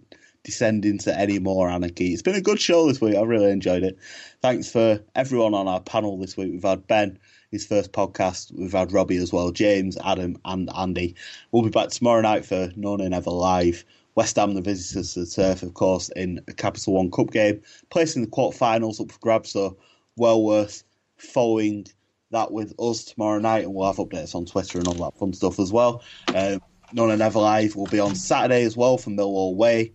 [0.43, 2.13] descend into any more anarchy.
[2.13, 3.15] It's been a good show this week.
[3.15, 3.97] I really enjoyed it.
[4.41, 6.51] Thanks for everyone on our panel this week.
[6.51, 7.19] We've had Ben,
[7.51, 8.57] his first podcast.
[8.57, 11.15] We've had Robbie as well, James, Adam, and Andy.
[11.51, 13.83] We'll be back tomorrow night for No Nay Never Live.
[14.15, 17.61] West Ham, the visitors to the turf, of course, in a Capital One Cup game,
[17.91, 19.51] placing the quarterfinals up for grabs.
[19.51, 19.77] So
[20.15, 20.83] well worth
[21.17, 21.87] following
[22.31, 25.33] that with us tomorrow night, and we'll have updates on Twitter and all that fun
[25.33, 26.03] stuff as well.
[26.33, 26.61] Um,
[26.93, 29.93] No Nay Never Live will be on Saturday as well from Millwall Way,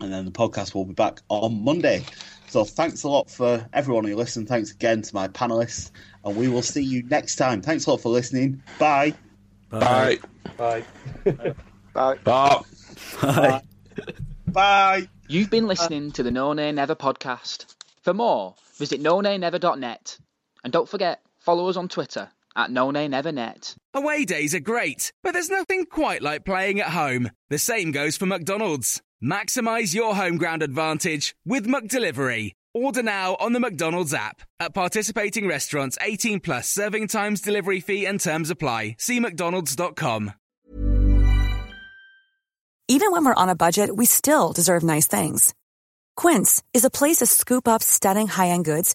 [0.00, 2.04] and then the podcast will be back on Monday.
[2.48, 4.48] So thanks a lot for everyone who listened.
[4.48, 5.90] Thanks again to my panelists,
[6.24, 7.62] and we will see you next time.
[7.62, 8.62] Thanks a lot for listening.
[8.78, 9.14] Bye.
[9.70, 10.18] Bye.
[10.56, 10.84] Bye.
[11.24, 11.54] Bye.
[12.24, 12.60] Bye.
[13.22, 13.62] Bye.
[14.48, 15.08] Bye.
[15.28, 17.66] You've been listening to the No Nay Never podcast.
[18.02, 20.18] For more, visit nonaynever.net.
[20.64, 23.74] And don't forget, follow us on Twitter at nonaynevernet.
[23.94, 27.30] Away days are great, but there's nothing quite like playing at home.
[27.48, 29.00] The same goes for McDonald's.
[29.22, 32.52] Maximize your home ground advantage with McDelivery.
[32.72, 34.42] Order now on the McDonald's app.
[34.60, 38.96] At participating restaurants, 18 plus serving times, delivery fee, and terms apply.
[38.98, 40.32] See McDonald's.com.
[42.88, 45.54] Even when we're on a budget, we still deserve nice things.
[46.16, 48.94] Quince is a place to scoop up stunning high-end goods